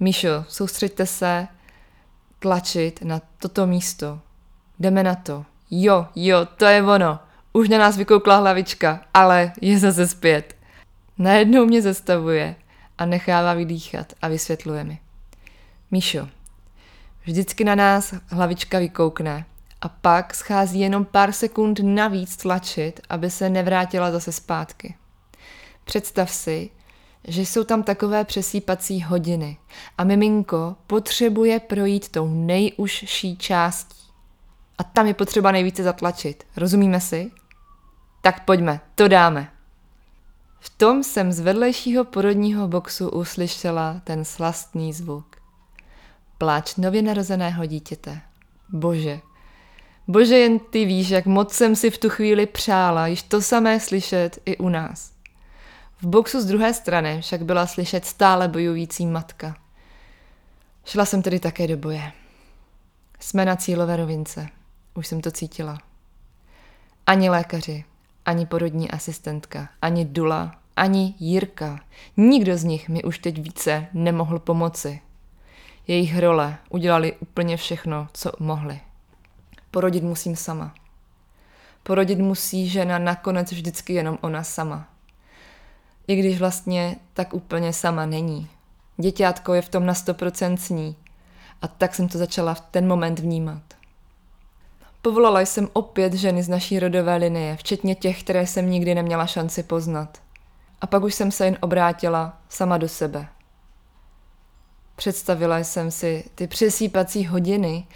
[0.00, 1.48] Míšo, soustřeďte se
[2.38, 4.20] tlačit na toto místo.
[4.78, 5.44] Jdeme na to.
[5.70, 7.18] Jo, jo, to je ono.
[7.52, 10.56] Už na nás vykoukla hlavička, ale je zase zpět.
[11.18, 12.54] Najednou mě zastavuje
[12.98, 14.98] a nechává vydýchat a vysvětluje mi.
[15.90, 16.28] Míšo,
[17.24, 19.44] vždycky na nás hlavička vykoukne
[19.80, 24.94] a pak schází jenom pár sekund navíc tlačit, aby se nevrátila zase zpátky.
[25.84, 26.70] Představ si,
[27.24, 29.58] že jsou tam takové přesýpací hodiny
[29.98, 33.98] a miminko potřebuje projít tou nejužší částí.
[34.78, 36.44] A tam je potřeba nejvíce zatlačit.
[36.56, 37.30] Rozumíme si?
[38.20, 39.50] Tak pojďme, to dáme.
[40.60, 45.36] V tom jsem z vedlejšího porodního boxu uslyšela ten slastný zvuk.
[46.38, 48.20] Pláč nově narozeného dítěte.
[48.68, 49.20] Bože,
[50.08, 53.80] bože jen ty víš, jak moc jsem si v tu chvíli přála, již to samé
[53.80, 55.12] slyšet i u nás.
[56.02, 59.56] V boxu z druhé strany však byla slyšet stále bojující matka.
[60.84, 62.12] Šla jsem tedy také do boje.
[63.20, 64.48] Jsme na cílové rovince.
[64.94, 65.78] Už jsem to cítila.
[67.06, 67.84] Ani lékaři,
[68.26, 71.80] ani porodní asistentka, ani Dula, ani Jirka.
[72.16, 75.00] Nikdo z nich mi už teď více nemohl pomoci.
[75.86, 78.80] Jejich role udělali úplně všechno, co mohli.
[79.70, 80.74] Porodit musím sama.
[81.82, 84.88] Porodit musí žena nakonec vždycky jenom ona sama.
[86.06, 88.48] I když vlastně tak úplně sama není.
[88.96, 90.96] Děťátko je v tom na 100% s ní.
[91.62, 93.62] A tak jsem to začala v ten moment vnímat.
[95.02, 99.62] Povolala jsem opět ženy z naší rodové linie, včetně těch, které jsem nikdy neměla šanci
[99.62, 100.18] poznat.
[100.80, 103.28] A pak už jsem se jen obrátila sama do sebe.
[104.96, 107.86] Představila jsem si ty přesýpací hodiny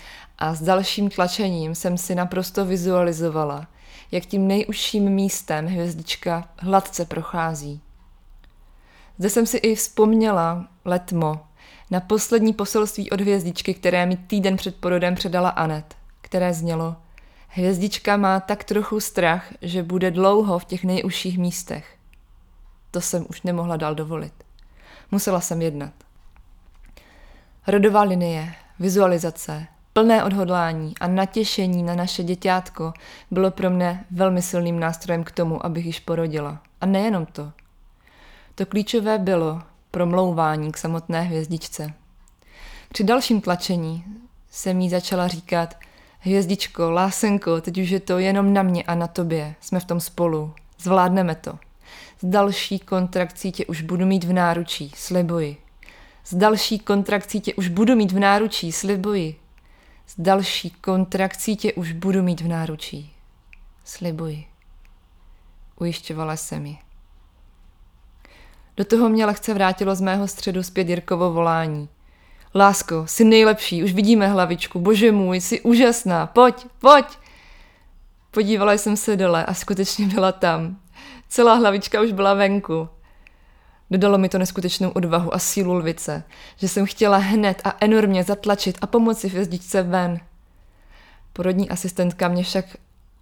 [0.43, 3.66] a s dalším tlačením jsem si naprosto vizualizovala,
[4.12, 7.80] jak tím nejužším místem hvězdička hladce prochází.
[9.18, 11.40] Zde jsem si i vzpomněla letmo
[11.90, 16.97] na poslední poselství od hvězdičky, které mi týden před porodem předala Anet, které znělo
[17.49, 21.97] Hvězdička má tak trochu strach, že bude dlouho v těch nejužších místech.
[22.90, 24.34] To jsem už nemohla dál dovolit.
[25.11, 25.93] Musela jsem jednat.
[27.66, 32.93] Rodová linie, vizualizace, plné odhodlání a natěšení na naše děťátko
[33.30, 36.59] bylo pro mne velmi silným nástrojem k tomu, abych již porodila.
[36.80, 37.53] A nejenom to.
[38.55, 41.93] To klíčové bylo promlouvání k samotné hvězdičce.
[42.88, 44.05] Při dalším tlačení
[44.51, 45.76] jsem jí začala říkat
[46.24, 49.55] Hvězdičko, lásenko, teď už je to jenom na mě a na tobě.
[49.61, 50.55] Jsme v tom spolu.
[50.78, 51.59] Zvládneme to.
[52.20, 55.57] S další kontrakcí tě už budu mít v náručí, slibuji.
[56.24, 59.41] S další kontrakcí tě už budu mít v náručí, slibuji.
[60.07, 63.12] S další kontrakcí tě už budu mít v náručí.
[63.84, 64.44] Slibuji.
[65.76, 66.78] Ujišťovala se mi.
[68.76, 71.88] Do toho mě lehce vrátilo z mého středu zpět Jirkovo volání.
[72.55, 77.07] Lásko, jsi nejlepší, už vidíme hlavičku, bože můj, jsi úžasná, pojď, pojď.
[78.30, 80.76] Podívala jsem se dole a skutečně byla tam.
[81.28, 82.88] Celá hlavička už byla venku.
[83.93, 86.22] Dodalo mi to neskutečnou odvahu a sílu lvice,
[86.57, 90.20] že jsem chtěla hned a enormně zatlačit a pomoci hvězdičce ven.
[91.32, 92.64] Porodní asistentka mě však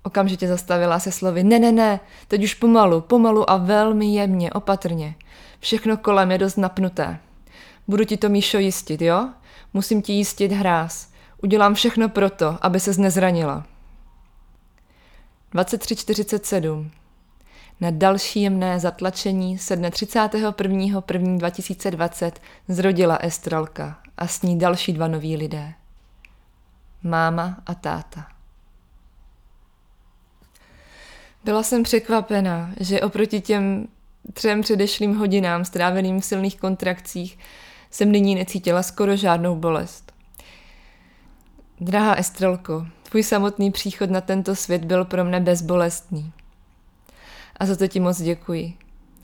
[0.02, 5.14] okamžitě zastavila se slovy ne, ne, ne, teď už pomalu, pomalu a velmi jemně, opatrně.
[5.60, 7.18] Všechno kolem je dost napnuté.
[7.88, 9.28] Budu ti to, Míšo, jistit, jo?
[9.74, 11.08] Musím ti jistit hráz.
[11.42, 13.66] Udělám všechno proto, aby se nezranila.
[15.52, 16.90] 2347
[17.80, 22.32] na další jemné zatlačení se dne 31.1.2020
[22.68, 25.72] zrodila Estrelka a s ní další dva noví lidé.
[27.02, 28.26] Máma a táta.
[31.44, 33.88] Byla jsem překvapena, že oproti těm
[34.32, 37.38] třem předešlým hodinám stráveným v silných kontrakcích
[37.90, 40.12] jsem nyní necítila skoro žádnou bolest.
[41.80, 46.32] Drahá Estrelko, tvůj samotný příchod na tento svět byl pro mne bezbolestný.
[47.60, 48.74] A za to ti moc děkuji.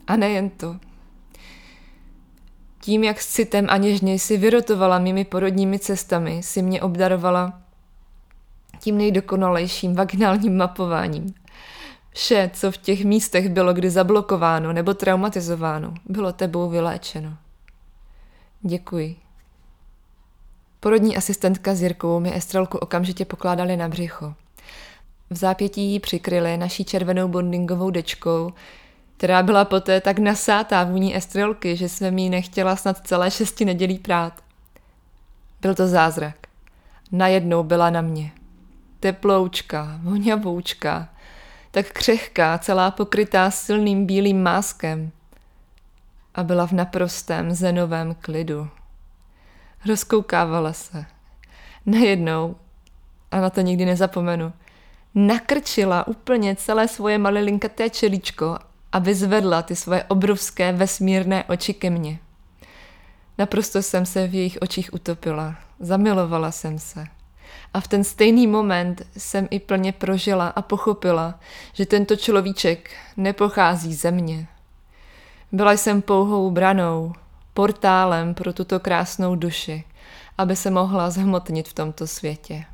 [0.07, 0.77] A nejen to.
[2.81, 7.61] Tím, jak s citem a něžně si vyrotovala mými porodními cestami, si mě obdarovala
[8.81, 11.35] tím nejdokonalejším vaginálním mapováním.
[12.11, 17.37] Vše, co v těch místech bylo kdy zablokováno nebo traumatizováno, bylo tebou vyléčeno.
[18.61, 19.17] Děkuji.
[20.81, 24.35] Porodní asistentka s Jirkou mi Estrelku okamžitě pokládali na břicho.
[25.31, 28.53] V zápětí ji přikryli naší červenou bondingovou dečkou,
[29.17, 33.99] která byla poté tak nasátá vůní estrelky, že jsem jí nechtěla snad celé šesti nedělí
[33.99, 34.45] prát.
[35.61, 36.37] Byl to zázrak.
[37.13, 38.33] Najednou byla na mě.
[39.01, 41.09] Teploučka, voňavoučka,
[41.71, 45.11] tak křehká, celá pokrytá silným bílým máskem.
[46.35, 48.69] A byla v naprostém zenovém klidu.
[49.87, 51.05] Rozkoukávala se.
[51.87, 52.57] Najednou,
[53.31, 54.53] a na to nikdy nezapomenu,
[55.17, 58.59] nakrčila úplně celé svoje malilinkaté čelíčko
[58.93, 62.19] a vyzvedla ty svoje obrovské vesmírné oči ke mně.
[63.39, 67.07] Naprosto jsem se v jejich očích utopila, zamilovala jsem se.
[67.75, 71.41] A v ten stejný moment jsem i plně prožila a pochopila,
[71.73, 74.47] že tento človíček nepochází ze mě.
[75.53, 77.13] Byla jsem pouhou branou,
[77.55, 79.85] portálem pro tuto krásnou duši,
[80.39, 82.65] aby se mohla zhmotnit v tomto světě,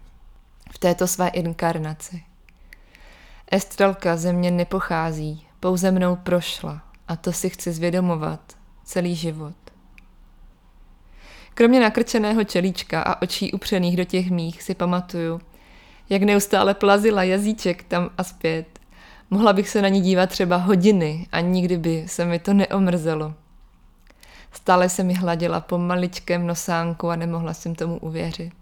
[0.70, 2.22] v této své inkarnaci.
[3.55, 8.40] Estrelka ze mě nepochází, pouze mnou prošla a to si chci zvědomovat
[8.84, 9.55] celý život.
[11.55, 15.40] Kromě nakrčeného čelíčka a očí upřených do těch mých si pamatuju,
[16.09, 18.78] jak neustále plazila jazyček tam a zpět.
[19.30, 23.34] Mohla bych se na ní dívat třeba hodiny a nikdy by se mi to neomrzelo.
[24.53, 28.62] Stále se mi hladila po maličkém nosánku a nemohla jsem tomu uvěřit.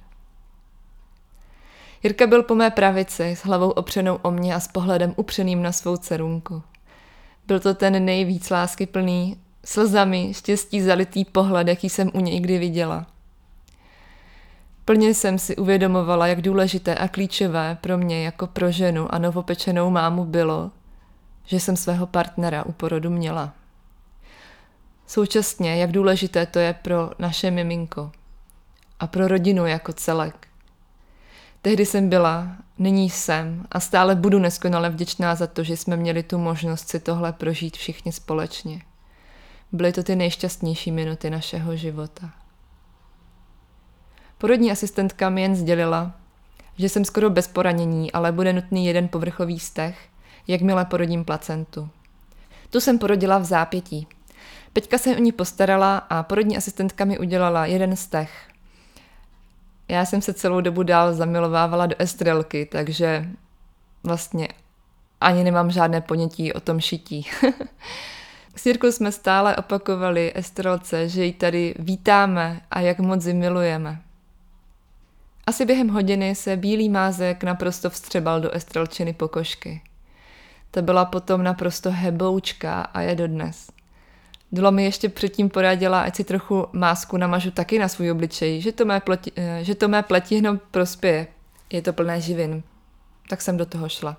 [2.02, 5.72] Jirka byl po mé pravici, s hlavou opřenou o mě a s pohledem upřeným na
[5.72, 6.62] svou cerunku.
[7.46, 13.06] Byl to ten nejvíc láskyplný, slzami, štěstí zalitý pohled, jaký jsem u něj kdy viděla.
[14.84, 19.90] Plně jsem si uvědomovala, jak důležité a klíčové pro mě jako pro ženu a novopečenou
[19.90, 20.70] mámu bylo,
[21.44, 23.54] že jsem svého partnera u porodu měla.
[25.06, 28.10] Současně, jak důležité to je pro naše miminko
[29.00, 30.49] a pro rodinu jako celek.
[31.62, 32.48] Tehdy jsem byla,
[32.78, 37.00] nyní jsem a stále budu neskonale vděčná za to, že jsme měli tu možnost si
[37.00, 38.82] tohle prožít všichni společně.
[39.72, 42.30] Byly to ty nejšťastnější minuty našeho života.
[44.38, 46.12] Porodní asistentka mi jen sdělila,
[46.76, 50.08] že jsem skoro bez poranění, ale bude nutný jeden povrchový stech,
[50.46, 51.88] jakmile porodím placentu.
[52.70, 54.06] Tu jsem porodila v zápětí.
[54.72, 58.49] Peťka se o ní postarala a porodní asistentka mi udělala jeden stech,
[59.90, 63.28] já jsem se celou dobu dál zamilovávala do estrelky, takže
[64.02, 64.48] vlastně
[65.20, 67.26] ani nemám žádné ponětí o tom šití.
[68.56, 74.02] S Jirkou jsme stále opakovali Estrelce, že ji tady vítáme a jak moc ji milujeme.
[75.46, 79.82] Asi během hodiny se bílý mázek naprosto vstřebal do Estrelčiny pokožky.
[80.70, 83.70] To byla potom naprosto heboučka a je dodnes.
[84.52, 88.72] Dula mi ještě předtím poradila, ať si trochu másku namažu taky na svůj obličej, že
[88.72, 91.26] to mé, pleti, eh, že to mé pletihno prospěje.
[91.72, 92.62] Je to plné živin.
[93.28, 94.16] Tak jsem do toho šla.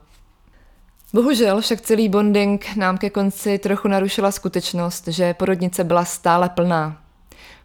[1.13, 7.01] Bohužel však celý bonding nám ke konci trochu narušila skutečnost, že porodnice byla stále plná.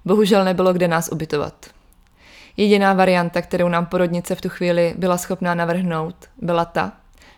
[0.05, 1.67] Bohužel nebylo kde nás ubytovat.
[2.57, 6.93] Jediná varianta, kterou nám porodnice v tu chvíli byla schopná navrhnout, byla ta,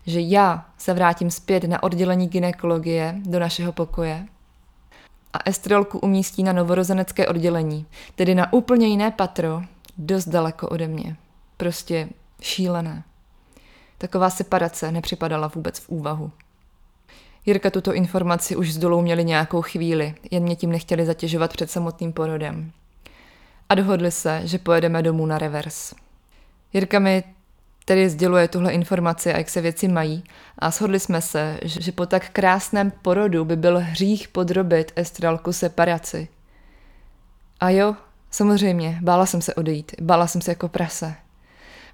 [0.07, 4.27] že já se vrátím zpět na oddělení ginekologie do našeho pokoje
[5.33, 9.63] a Estrelku umístí na novorozenecké oddělení, tedy na úplně jiné patro,
[9.99, 11.17] dost daleko ode mě.
[11.57, 12.09] Prostě
[12.41, 13.05] šílené.
[13.99, 16.31] Taková separace nepřipadala vůbec v úvahu.
[17.47, 21.71] Jirka tuto informaci už z dolů měli nějakou chvíli, jen mě tím nechtěli zatěžovat před
[21.71, 22.73] samotným porodem.
[23.69, 25.95] A dohodli se, že pojedeme domů na revers.
[26.73, 27.25] Jirka mi
[27.89, 30.25] tedy sděluje tuhle informaci a jak se věci mají
[30.59, 36.29] a shodli jsme se, že po tak krásném porodu by byl hřích podrobit Estralku separaci.
[37.61, 37.97] A jo,
[38.31, 41.15] Samozřejmě, bála jsem se odejít, bála jsem se jako prase.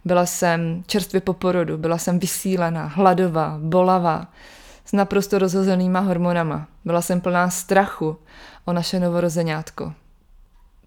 [0.05, 4.27] Byla jsem čerstvě po porodu, byla jsem vysílená, hladová, bolavá,
[4.85, 6.67] s naprosto rozhozenýma hormonama.
[6.85, 8.17] Byla jsem plná strachu
[8.65, 9.93] o naše novorozeňátko.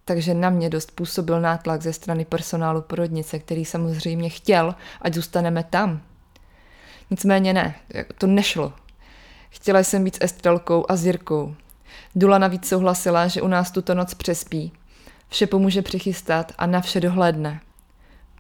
[0.07, 5.63] Takže na mě dost působil nátlak ze strany personálu porodnice, který samozřejmě chtěl, ať zůstaneme
[5.63, 6.01] tam.
[7.09, 7.75] Nicméně ne,
[8.17, 8.73] to nešlo.
[9.49, 11.55] Chtěla jsem být s Estrelkou a s Jirkou.
[12.15, 14.71] Dula navíc souhlasila, že u nás tuto noc přespí.
[15.29, 17.61] Vše pomůže přichystat a na vše dohlédne.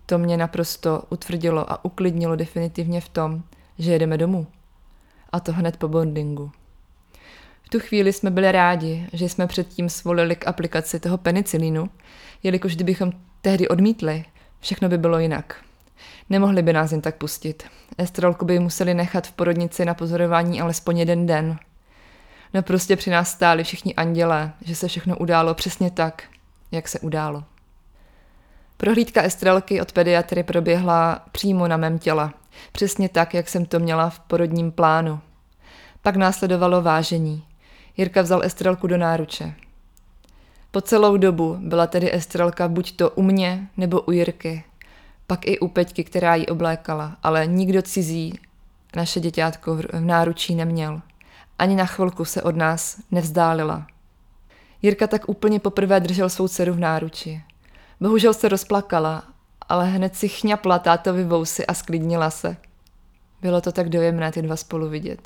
[0.05, 3.43] To mě naprosto utvrdilo a uklidnilo definitivně v tom,
[3.79, 4.47] že jedeme domů.
[5.31, 6.51] A to hned po bondingu.
[7.67, 11.89] V tu chvíli jsme byli rádi, že jsme předtím svolili k aplikaci toho penicilínu,
[12.43, 13.11] jelikož kdybychom
[13.41, 14.25] tehdy odmítli,
[14.59, 15.55] všechno by bylo jinak.
[16.29, 17.63] Nemohli by nás jen tak pustit.
[17.97, 21.57] Estrelku by museli nechat v porodnici na pozorování alespoň jeden den.
[22.53, 26.23] No prostě při nás stáli všichni andělé, že se všechno událo přesně tak,
[26.71, 27.43] jak se událo.
[28.77, 32.31] Prohlídka Estrelky od pediatry proběhla přímo na mém těle,
[32.71, 35.19] přesně tak, jak jsem to měla v porodním plánu.
[36.01, 37.43] Pak následovalo vážení.
[37.97, 39.53] Jirka vzal Estrelku do náruče.
[40.71, 44.63] Po celou dobu byla tedy Estrelka buď to u mě nebo u Jirky,
[45.27, 48.39] pak i u Peťky, která ji oblékala, ale nikdo cizí
[48.95, 51.01] naše děťátko v náručí neměl.
[51.59, 53.87] Ani na chvilku se od nás nevzdálila.
[54.81, 57.41] Jirka tak úplně poprvé držel svou dceru v náruči.
[57.99, 59.23] Bohužel se rozplakala,
[59.69, 62.57] ale hned si chňapla tátovi vousy a sklidnila se.
[63.41, 65.19] Bylo to tak dojemné ty dva spolu vidět.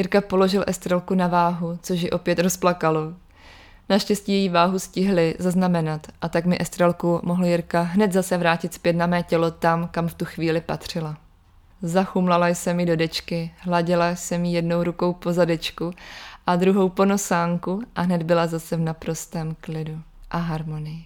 [0.00, 3.00] Jirka položil Estrelku na váhu, což ji opět rozplakalo.
[3.88, 8.92] Naštěstí její váhu stihli zaznamenat a tak mi Estrelku mohl Jirka hned zase vrátit zpět
[8.92, 11.16] na mé tělo tam, kam v tu chvíli patřila.
[11.82, 15.92] Zachumlala jsem ji do dečky, hladila jsem ji jednou rukou po zadečku
[16.46, 21.04] a druhou po nosánku a hned byla zase v naprostém klidu a harmonii.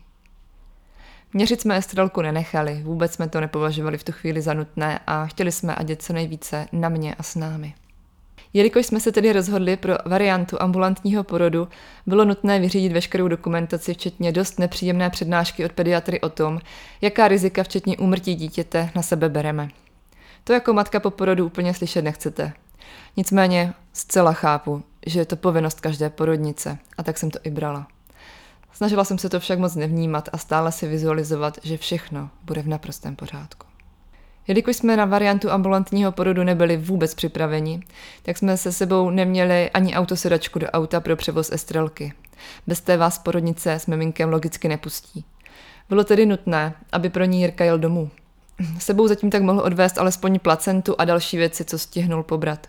[1.32, 5.52] Měřit jsme Estrelku nenechali, vůbec jsme to nepovažovali v tu chvíli za nutné a chtěli
[5.52, 7.74] jsme, ať je co nejvíce na mě a s námi.
[8.54, 11.68] Jelikož jsme se tedy rozhodli pro variantu ambulantního porodu,
[12.06, 16.60] bylo nutné vyřídit veškerou dokumentaci, včetně dost nepříjemné přednášky od pediatry o tom,
[17.00, 19.68] jaká rizika, včetně úmrtí dítěte, na sebe bereme.
[20.44, 22.52] To jako matka po porodu úplně slyšet nechcete.
[23.16, 27.86] Nicméně zcela chápu, že je to povinnost každé porodnice a tak jsem to i brala.
[28.72, 32.68] Snažila jsem se to však moc nevnímat a stále si vizualizovat, že všechno bude v
[32.68, 33.73] naprostém pořádku.
[34.48, 37.82] Jelikož jsme na variantu ambulantního porodu nebyli vůbec připraveni,
[38.22, 42.12] tak jsme se sebou neměli ani autosedačku do auta pro převoz estrelky.
[42.66, 45.24] Bez té vás porodnice s miminkem logicky nepustí.
[45.88, 48.10] Bylo tedy nutné, aby pro ní Jirka jel domů.
[48.78, 52.66] Sebou zatím tak mohl odvést alespoň placentu a další věci, co stihnul pobrat.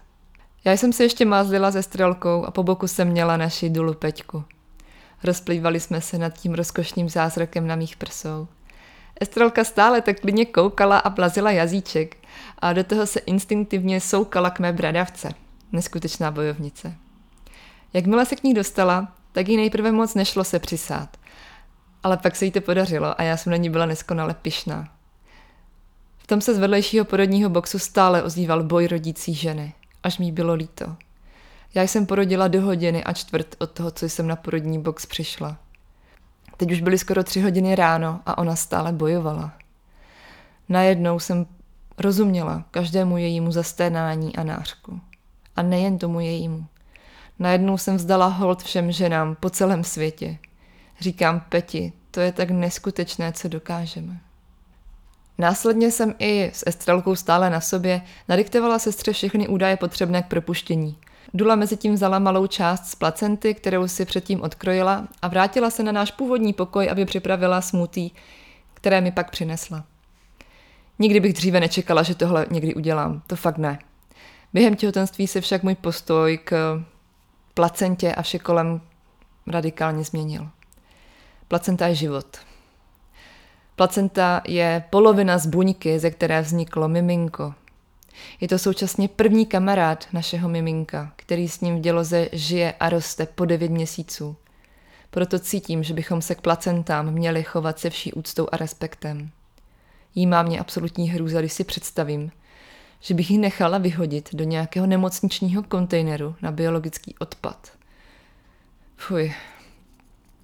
[0.65, 4.43] Já jsem se ještě mázlila se strelkou a po boku jsem měla naši dulu Peťku.
[5.23, 8.47] Rozplývali jsme se nad tím rozkošným zázrakem na mých prsou.
[9.21, 12.17] Estrelka stále tak klidně koukala a plazila jazyček
[12.59, 15.29] a do toho se instinktivně soukala k mé bradavce.
[15.71, 16.95] Neskutečná bojovnice.
[17.93, 21.17] Jakmile se k ní dostala, tak jí nejprve moc nešlo se přisát.
[22.03, 24.89] Ale pak se jí to podařilo a já jsem na ní byla neskonale pišná.
[26.17, 30.53] V tom se z vedlejšího porodního boxu stále ozýval boj rodící ženy, až mi bylo
[30.53, 30.95] líto.
[31.73, 35.57] Já jsem porodila do hodiny a čtvrt od toho, co jsem na porodní box přišla.
[36.57, 39.53] Teď už byly skoro tři hodiny ráno a ona stále bojovala.
[40.69, 41.45] Najednou jsem
[41.97, 44.99] rozuměla každému jejímu zasténání a nářku.
[45.55, 46.65] A nejen tomu jejímu.
[47.39, 50.37] Najednou jsem vzdala hold všem ženám po celém světě.
[50.99, 54.19] Říkám Peti, to je tak neskutečné, co dokážeme.
[55.37, 60.97] Následně jsem i s Estrelkou stále na sobě nadiktovala sestře všechny údaje potřebné k propuštění.
[61.35, 65.83] Dula mezi tím vzala malou část z placenty, kterou si předtím odkrojila a vrátila se
[65.83, 68.11] na náš původní pokoj, aby připravila smutý,
[68.73, 69.83] které mi pak přinesla.
[70.99, 73.21] Nikdy bych dříve nečekala, že tohle někdy udělám.
[73.27, 73.79] To fakt ne.
[74.53, 76.83] Během těhotenství se však můj postoj k
[77.53, 78.81] placentě a vše kolem
[79.47, 80.47] radikálně změnil.
[81.47, 82.37] Placenta je život.
[83.75, 87.53] Placenta je polovina z buňky, ze které vzniklo miminko,
[88.41, 93.25] je to současně první kamarád našeho miminka, který s ním v děloze žije a roste
[93.25, 94.35] po devět měsíců.
[95.09, 99.29] Proto cítím, že bychom se k placentám měli chovat se vší úctou a respektem.
[100.15, 102.31] Jí má mě absolutní hrůza, když si představím,
[102.99, 107.71] že bych ji nechala vyhodit do nějakého nemocničního kontejneru na biologický odpad.
[108.97, 109.33] Fuj,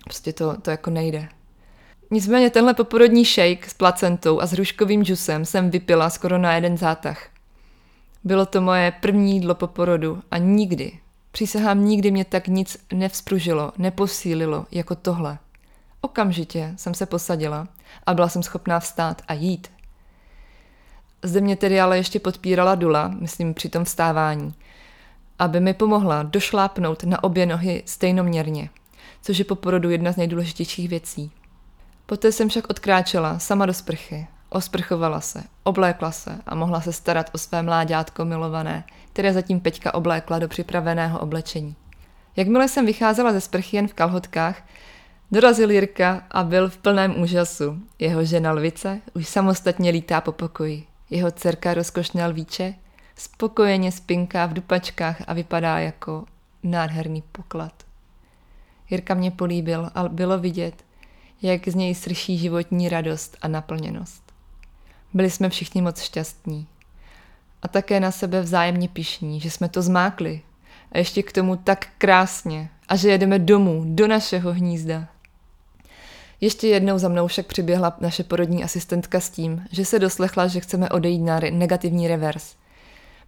[0.03, 1.29] prostě to, to jako nejde.
[2.11, 6.77] Nicméně tenhle poporodní shake s placentou a s hruškovým džusem jsem vypila skoro na jeden
[6.77, 7.30] zátah.
[8.23, 10.99] Bylo to moje první jídlo po porodu a nikdy,
[11.31, 15.37] přísahám, nikdy mě tak nic nevzpružilo, neposílilo jako tohle.
[16.01, 17.67] Okamžitě jsem se posadila
[18.05, 19.71] a byla jsem schopná vstát a jít.
[21.23, 24.53] Zde mě tedy ale ještě podpírala Dula, myslím při tom vstávání,
[25.39, 28.69] aby mi pomohla došlápnout na obě nohy stejnoměrně,
[29.21, 31.31] což je po porodu jedna z nejdůležitějších věcí.
[32.05, 37.29] Poté jsem však odkráčela sama do sprchy, osprchovala se, oblékla se a mohla se starat
[37.33, 38.83] o své mláďátko milované,
[39.13, 41.75] které zatím Peťka oblékla do připraveného oblečení.
[42.35, 44.63] Jakmile jsem vycházela ze sprchy jen v kalhotkách,
[45.31, 47.79] dorazil Jirka a byl v plném úžasu.
[47.99, 50.87] Jeho žena Lvice už samostatně lítá po pokoji.
[51.09, 52.73] Jeho dcerka rozkošná lvíče
[53.15, 56.25] spokojeně spinká v dupačkách a vypadá jako
[56.63, 57.73] nádherný poklad.
[58.89, 60.85] Jirka mě políbil a bylo vidět,
[61.41, 64.30] jak z něj srší životní radost a naplněnost.
[65.13, 66.67] Byli jsme všichni moc šťastní.
[67.61, 70.41] A také na sebe vzájemně pišní, že jsme to zmákli.
[70.91, 72.69] A ještě k tomu tak krásně.
[72.87, 75.07] A že jedeme domů, do našeho hnízda.
[76.41, 80.59] Ještě jednou za mnou však přiběhla naše porodní asistentka s tím, že se doslechla, že
[80.59, 82.55] chceme odejít na negativní revers.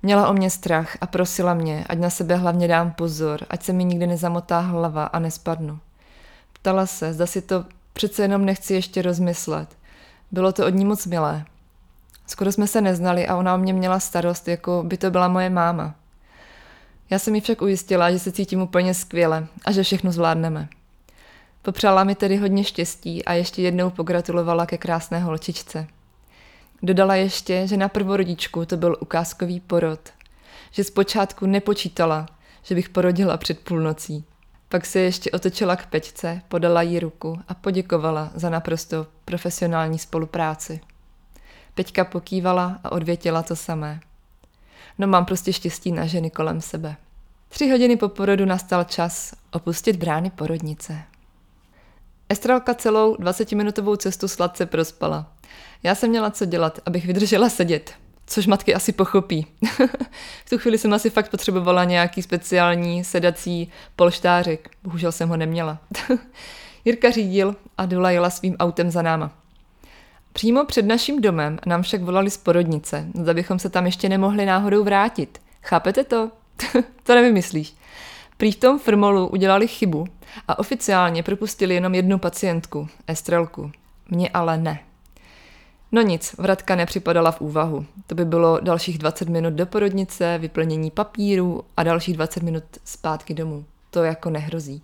[0.03, 3.73] Měla o mě strach a prosila mě, ať na sebe hlavně dám pozor, ať se
[3.73, 5.79] mi nikdy nezamotá hlava a nespadnu.
[6.53, 9.77] Ptala se, zda si to přece jenom nechci ještě rozmyslet.
[10.31, 11.45] Bylo to od ní moc milé.
[12.27, 15.49] Skoro jsme se neznali a ona o mě měla starost, jako by to byla moje
[15.49, 15.95] máma.
[17.09, 20.69] Já jsem mi však ujistila, že se cítím úplně skvěle a že všechno zvládneme.
[21.61, 25.87] Popřála mi tedy hodně štěstí a ještě jednou pogratulovala ke krásné holčičce.
[26.83, 29.99] Dodala ještě, že na prvorodičku to byl ukázkový porod,
[30.71, 32.25] že zpočátku nepočítala,
[32.63, 34.25] že bych porodila před půlnocí.
[34.69, 40.79] Pak se ještě otočila k Peťce, podala jí ruku a poděkovala za naprosto profesionální spolupráci.
[41.75, 43.99] Peťka pokývala a odvětila to samé.
[44.97, 46.95] No mám prostě štěstí na ženy kolem sebe.
[47.49, 51.01] Tři hodiny po porodu nastal čas opustit brány porodnice.
[52.29, 55.31] Estrelka celou 20-minutovou cestu sladce prospala.
[55.83, 57.93] Já jsem měla co dělat, abych vydržela sedět,
[58.27, 59.47] což matky asi pochopí.
[60.45, 64.69] v tu chvíli jsem asi fakt potřebovala nějaký speciální sedací polštářek.
[64.83, 65.77] Bohužel jsem ho neměla.
[66.85, 69.42] Jirka řídil a Dula jela svým autem za náma.
[70.33, 74.45] Přímo před naším domem nám však volali z porodnice, zda bychom se tam ještě nemohli
[74.45, 75.41] náhodou vrátit.
[75.61, 76.31] Chápete to?
[77.03, 77.75] to nevymyslíš.
[78.37, 80.05] Prý v tom firmolu udělali chybu
[80.47, 83.71] a oficiálně propustili jenom jednu pacientku, Estrelku.
[84.09, 84.79] Mně ale ne.
[85.91, 87.85] No nic, vratka nepřipadala v úvahu.
[88.07, 93.33] To by bylo dalších 20 minut do porodnice, vyplnění papíru a dalších 20 minut zpátky
[93.33, 93.65] domů.
[93.89, 94.81] To jako nehrozí.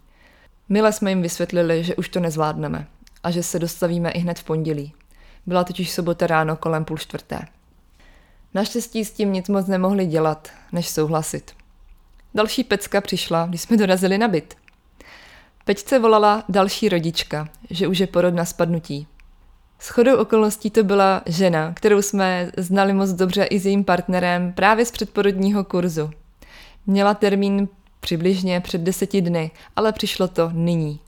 [0.70, 2.88] Mile jsme jim vysvětlili, že už to nezvládneme
[3.24, 4.94] a že se dostavíme i hned v pondělí.
[5.46, 7.40] Byla totiž sobota ráno kolem půl čtvrté.
[8.54, 11.52] Naštěstí s tím nic moc nemohli dělat, než souhlasit.
[12.36, 14.56] Další pecka přišla, když jsme dorazili na byt.
[15.66, 19.08] Peťce volala další rodička, že už je porod na spadnutí.
[19.80, 24.54] S chodou okolností to byla žena, kterou jsme znali moc dobře i s jejím partnerem
[24.54, 26.12] právě z předporodního kurzu.
[26.86, 27.68] Měla termín
[28.00, 31.00] přibližně před deseti dny, ale přišlo to nyní.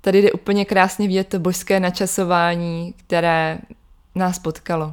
[0.00, 3.58] Tady jde úplně krásně vidět to božské načasování, které
[4.14, 4.92] nás potkalo.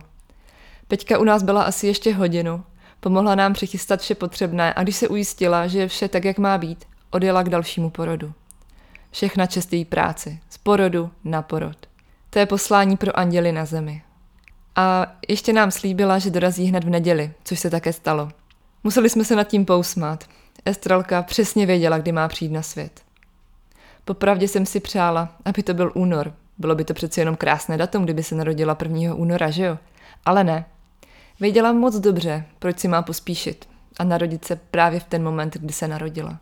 [0.88, 2.64] Peťka u nás byla asi ještě hodinu,
[3.00, 6.58] pomohla nám přichystat vše potřebné a když se ujistila, že je vše tak, jak má
[6.58, 8.34] být, odjela k dalšímu porodu.
[9.12, 11.78] Všechna čest její práci, z porodu na porod.
[12.30, 14.02] To je poslání pro anděly na zemi.
[14.76, 18.30] A ještě nám slíbila, že dorazí hned v neděli, což se také stalo.
[18.84, 20.24] Museli jsme se nad tím pousmát.
[20.66, 23.02] Estrelka přesně věděla, kdy má přijít na svět.
[24.08, 26.34] Popravdě jsem si přála, aby to byl únor.
[26.58, 29.16] Bylo by to přeci jenom krásné datum, kdyby se narodila 1.
[29.16, 29.78] února, že jo?
[30.26, 30.66] Ale ne.
[31.40, 33.70] Věděla moc dobře, proč si má pospíšit
[34.00, 36.38] a narodit se právě v ten moment, kdy se narodila.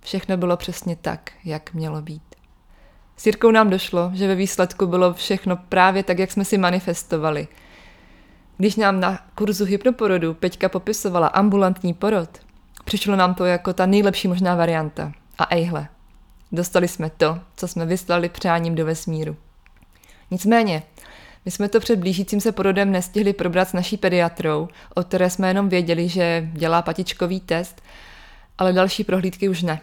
[0.00, 2.22] Všechno bylo přesně tak, jak mělo být.
[3.16, 7.48] S Jirkou nám došlo, že ve výsledku bylo všechno právě tak, jak jsme si manifestovali.
[8.56, 12.38] Když nám na kurzu hypnoporodu Peťka popisovala ambulantní porod,
[12.84, 15.12] přišlo nám to jako ta nejlepší možná varianta.
[15.38, 15.88] A ejhle,
[16.54, 19.36] dostali jsme to, co jsme vyslali přáním do vesmíru.
[20.30, 20.82] Nicméně,
[21.44, 25.48] my jsme to před blížícím se porodem nestihli probrat s naší pediatrou, o které jsme
[25.48, 27.82] jenom věděli, že dělá patičkový test,
[28.58, 29.80] ale další prohlídky už ne.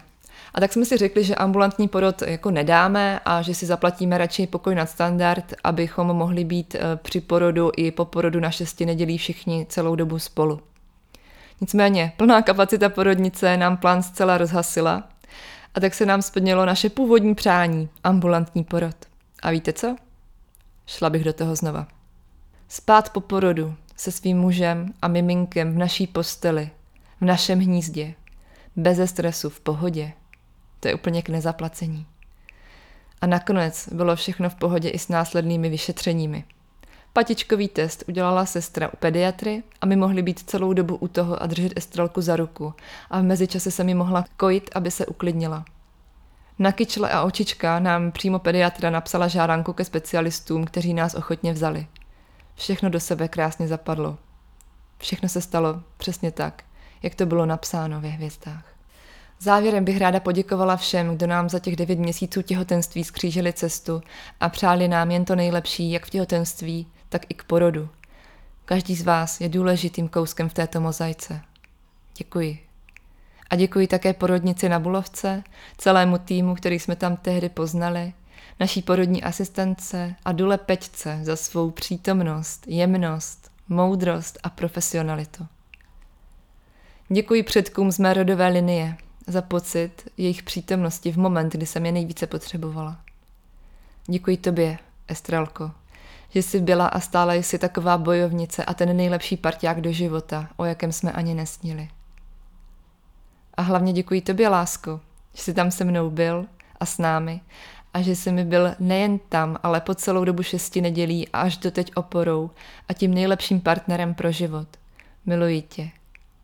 [0.53, 4.47] A tak jsme si řekli, že ambulantní porod jako nedáme a že si zaplatíme radši
[4.47, 9.17] pokoj nad standard, abychom mohli být eh, při porodu i po porodu na šesti nedělí
[9.17, 10.59] všichni celou dobu spolu.
[11.61, 15.03] Nicméně, plná kapacita porodnice nám plán zcela rozhasila
[15.73, 18.95] a tak se nám splnilo naše původní přání, ambulantní porod.
[19.43, 19.95] A víte co?
[20.87, 21.87] Šla bych do toho znova.
[22.67, 26.69] Spát po porodu se svým mužem a miminkem v naší posteli,
[27.21, 28.13] v našem hnízdě,
[28.75, 30.13] beze stresu, v pohodě–
[30.81, 32.05] to je úplně k nezaplacení.
[33.21, 36.43] A nakonec bylo všechno v pohodě i s následnými vyšetřeními.
[37.13, 41.45] Patičkový test udělala sestra u pediatry a my mohli být celou dobu u toho a
[41.45, 42.73] držet Estrelku za ruku
[43.09, 45.65] a v mezičase se mi mohla kojit, aby se uklidnila.
[46.59, 51.87] Na kyčle a očička nám přímo pediatra napsala žádanku ke specialistům, kteří nás ochotně vzali.
[52.55, 54.17] Všechno do sebe krásně zapadlo.
[54.97, 56.63] Všechno se stalo přesně tak,
[57.03, 58.65] jak to bylo napsáno ve hvězdách.
[59.39, 64.01] Závěrem bych ráda poděkovala všem, kdo nám za těch devět měsíců těhotenství skřížili cestu
[64.39, 67.89] a přáli nám jen to nejlepší, jak v těhotenství, tak i k porodu.
[68.65, 71.41] Každý z vás je důležitým kouskem v této mozaice.
[72.17, 72.59] Děkuji.
[73.49, 75.43] A děkuji také porodnici na Bulovce,
[75.77, 78.13] celému týmu, který jsme tam tehdy poznali,
[78.59, 85.47] naší porodní asistence a Dule Peťce za svou přítomnost, jemnost, moudrost a profesionalitu.
[87.09, 88.97] Děkuji předkům z mé rodové linie
[89.27, 93.01] za pocit jejich přítomnosti v moment, kdy jsem je nejvíce potřebovala.
[94.07, 94.77] Děkuji tobě,
[95.07, 95.71] Estrelko,
[96.33, 100.65] že jsi byla a stále jsi taková bojovnice a ten nejlepší parťák do života, o
[100.65, 101.89] jakém jsme ani nesnili.
[103.53, 104.99] A hlavně děkuji tobě, lásko,
[105.33, 106.45] že jsi tam se mnou byl
[106.79, 107.41] a s námi
[107.93, 111.57] a že jsi mi byl nejen tam, ale po celou dobu šesti nedělí a až
[111.57, 112.51] doteď oporou
[112.89, 114.67] a tím nejlepším partnerem pro život.
[115.25, 115.89] Miluji tě.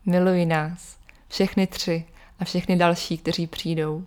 [0.06, 0.98] Miluji nás.
[1.28, 2.04] Všechny tři
[2.38, 4.04] a všechny další, kteří přijdou.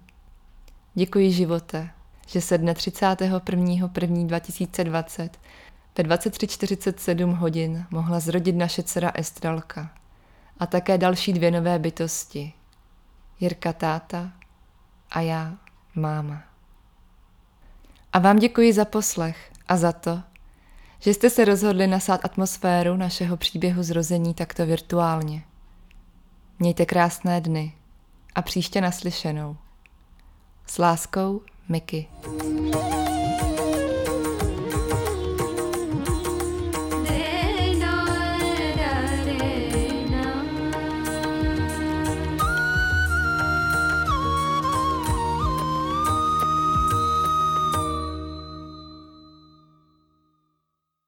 [0.93, 1.89] Děkuji živote,
[2.27, 5.29] že se dne 31.1.2020
[5.97, 9.91] ve 23.47 hodin mohla zrodit naše dcera Estralka
[10.59, 12.53] a také další dvě nové bytosti.
[13.39, 14.31] Jirka táta
[15.11, 15.53] a já
[15.95, 16.43] máma.
[18.13, 20.21] A vám děkuji za poslech a za to,
[20.99, 25.43] že jste se rozhodli nasát atmosféru našeho příběhu zrození takto virtuálně.
[26.59, 27.73] Mějte krásné dny
[28.35, 29.57] a příště naslyšenou.
[30.65, 32.07] S láskou, Miky.
[32.23, 33.10] thank you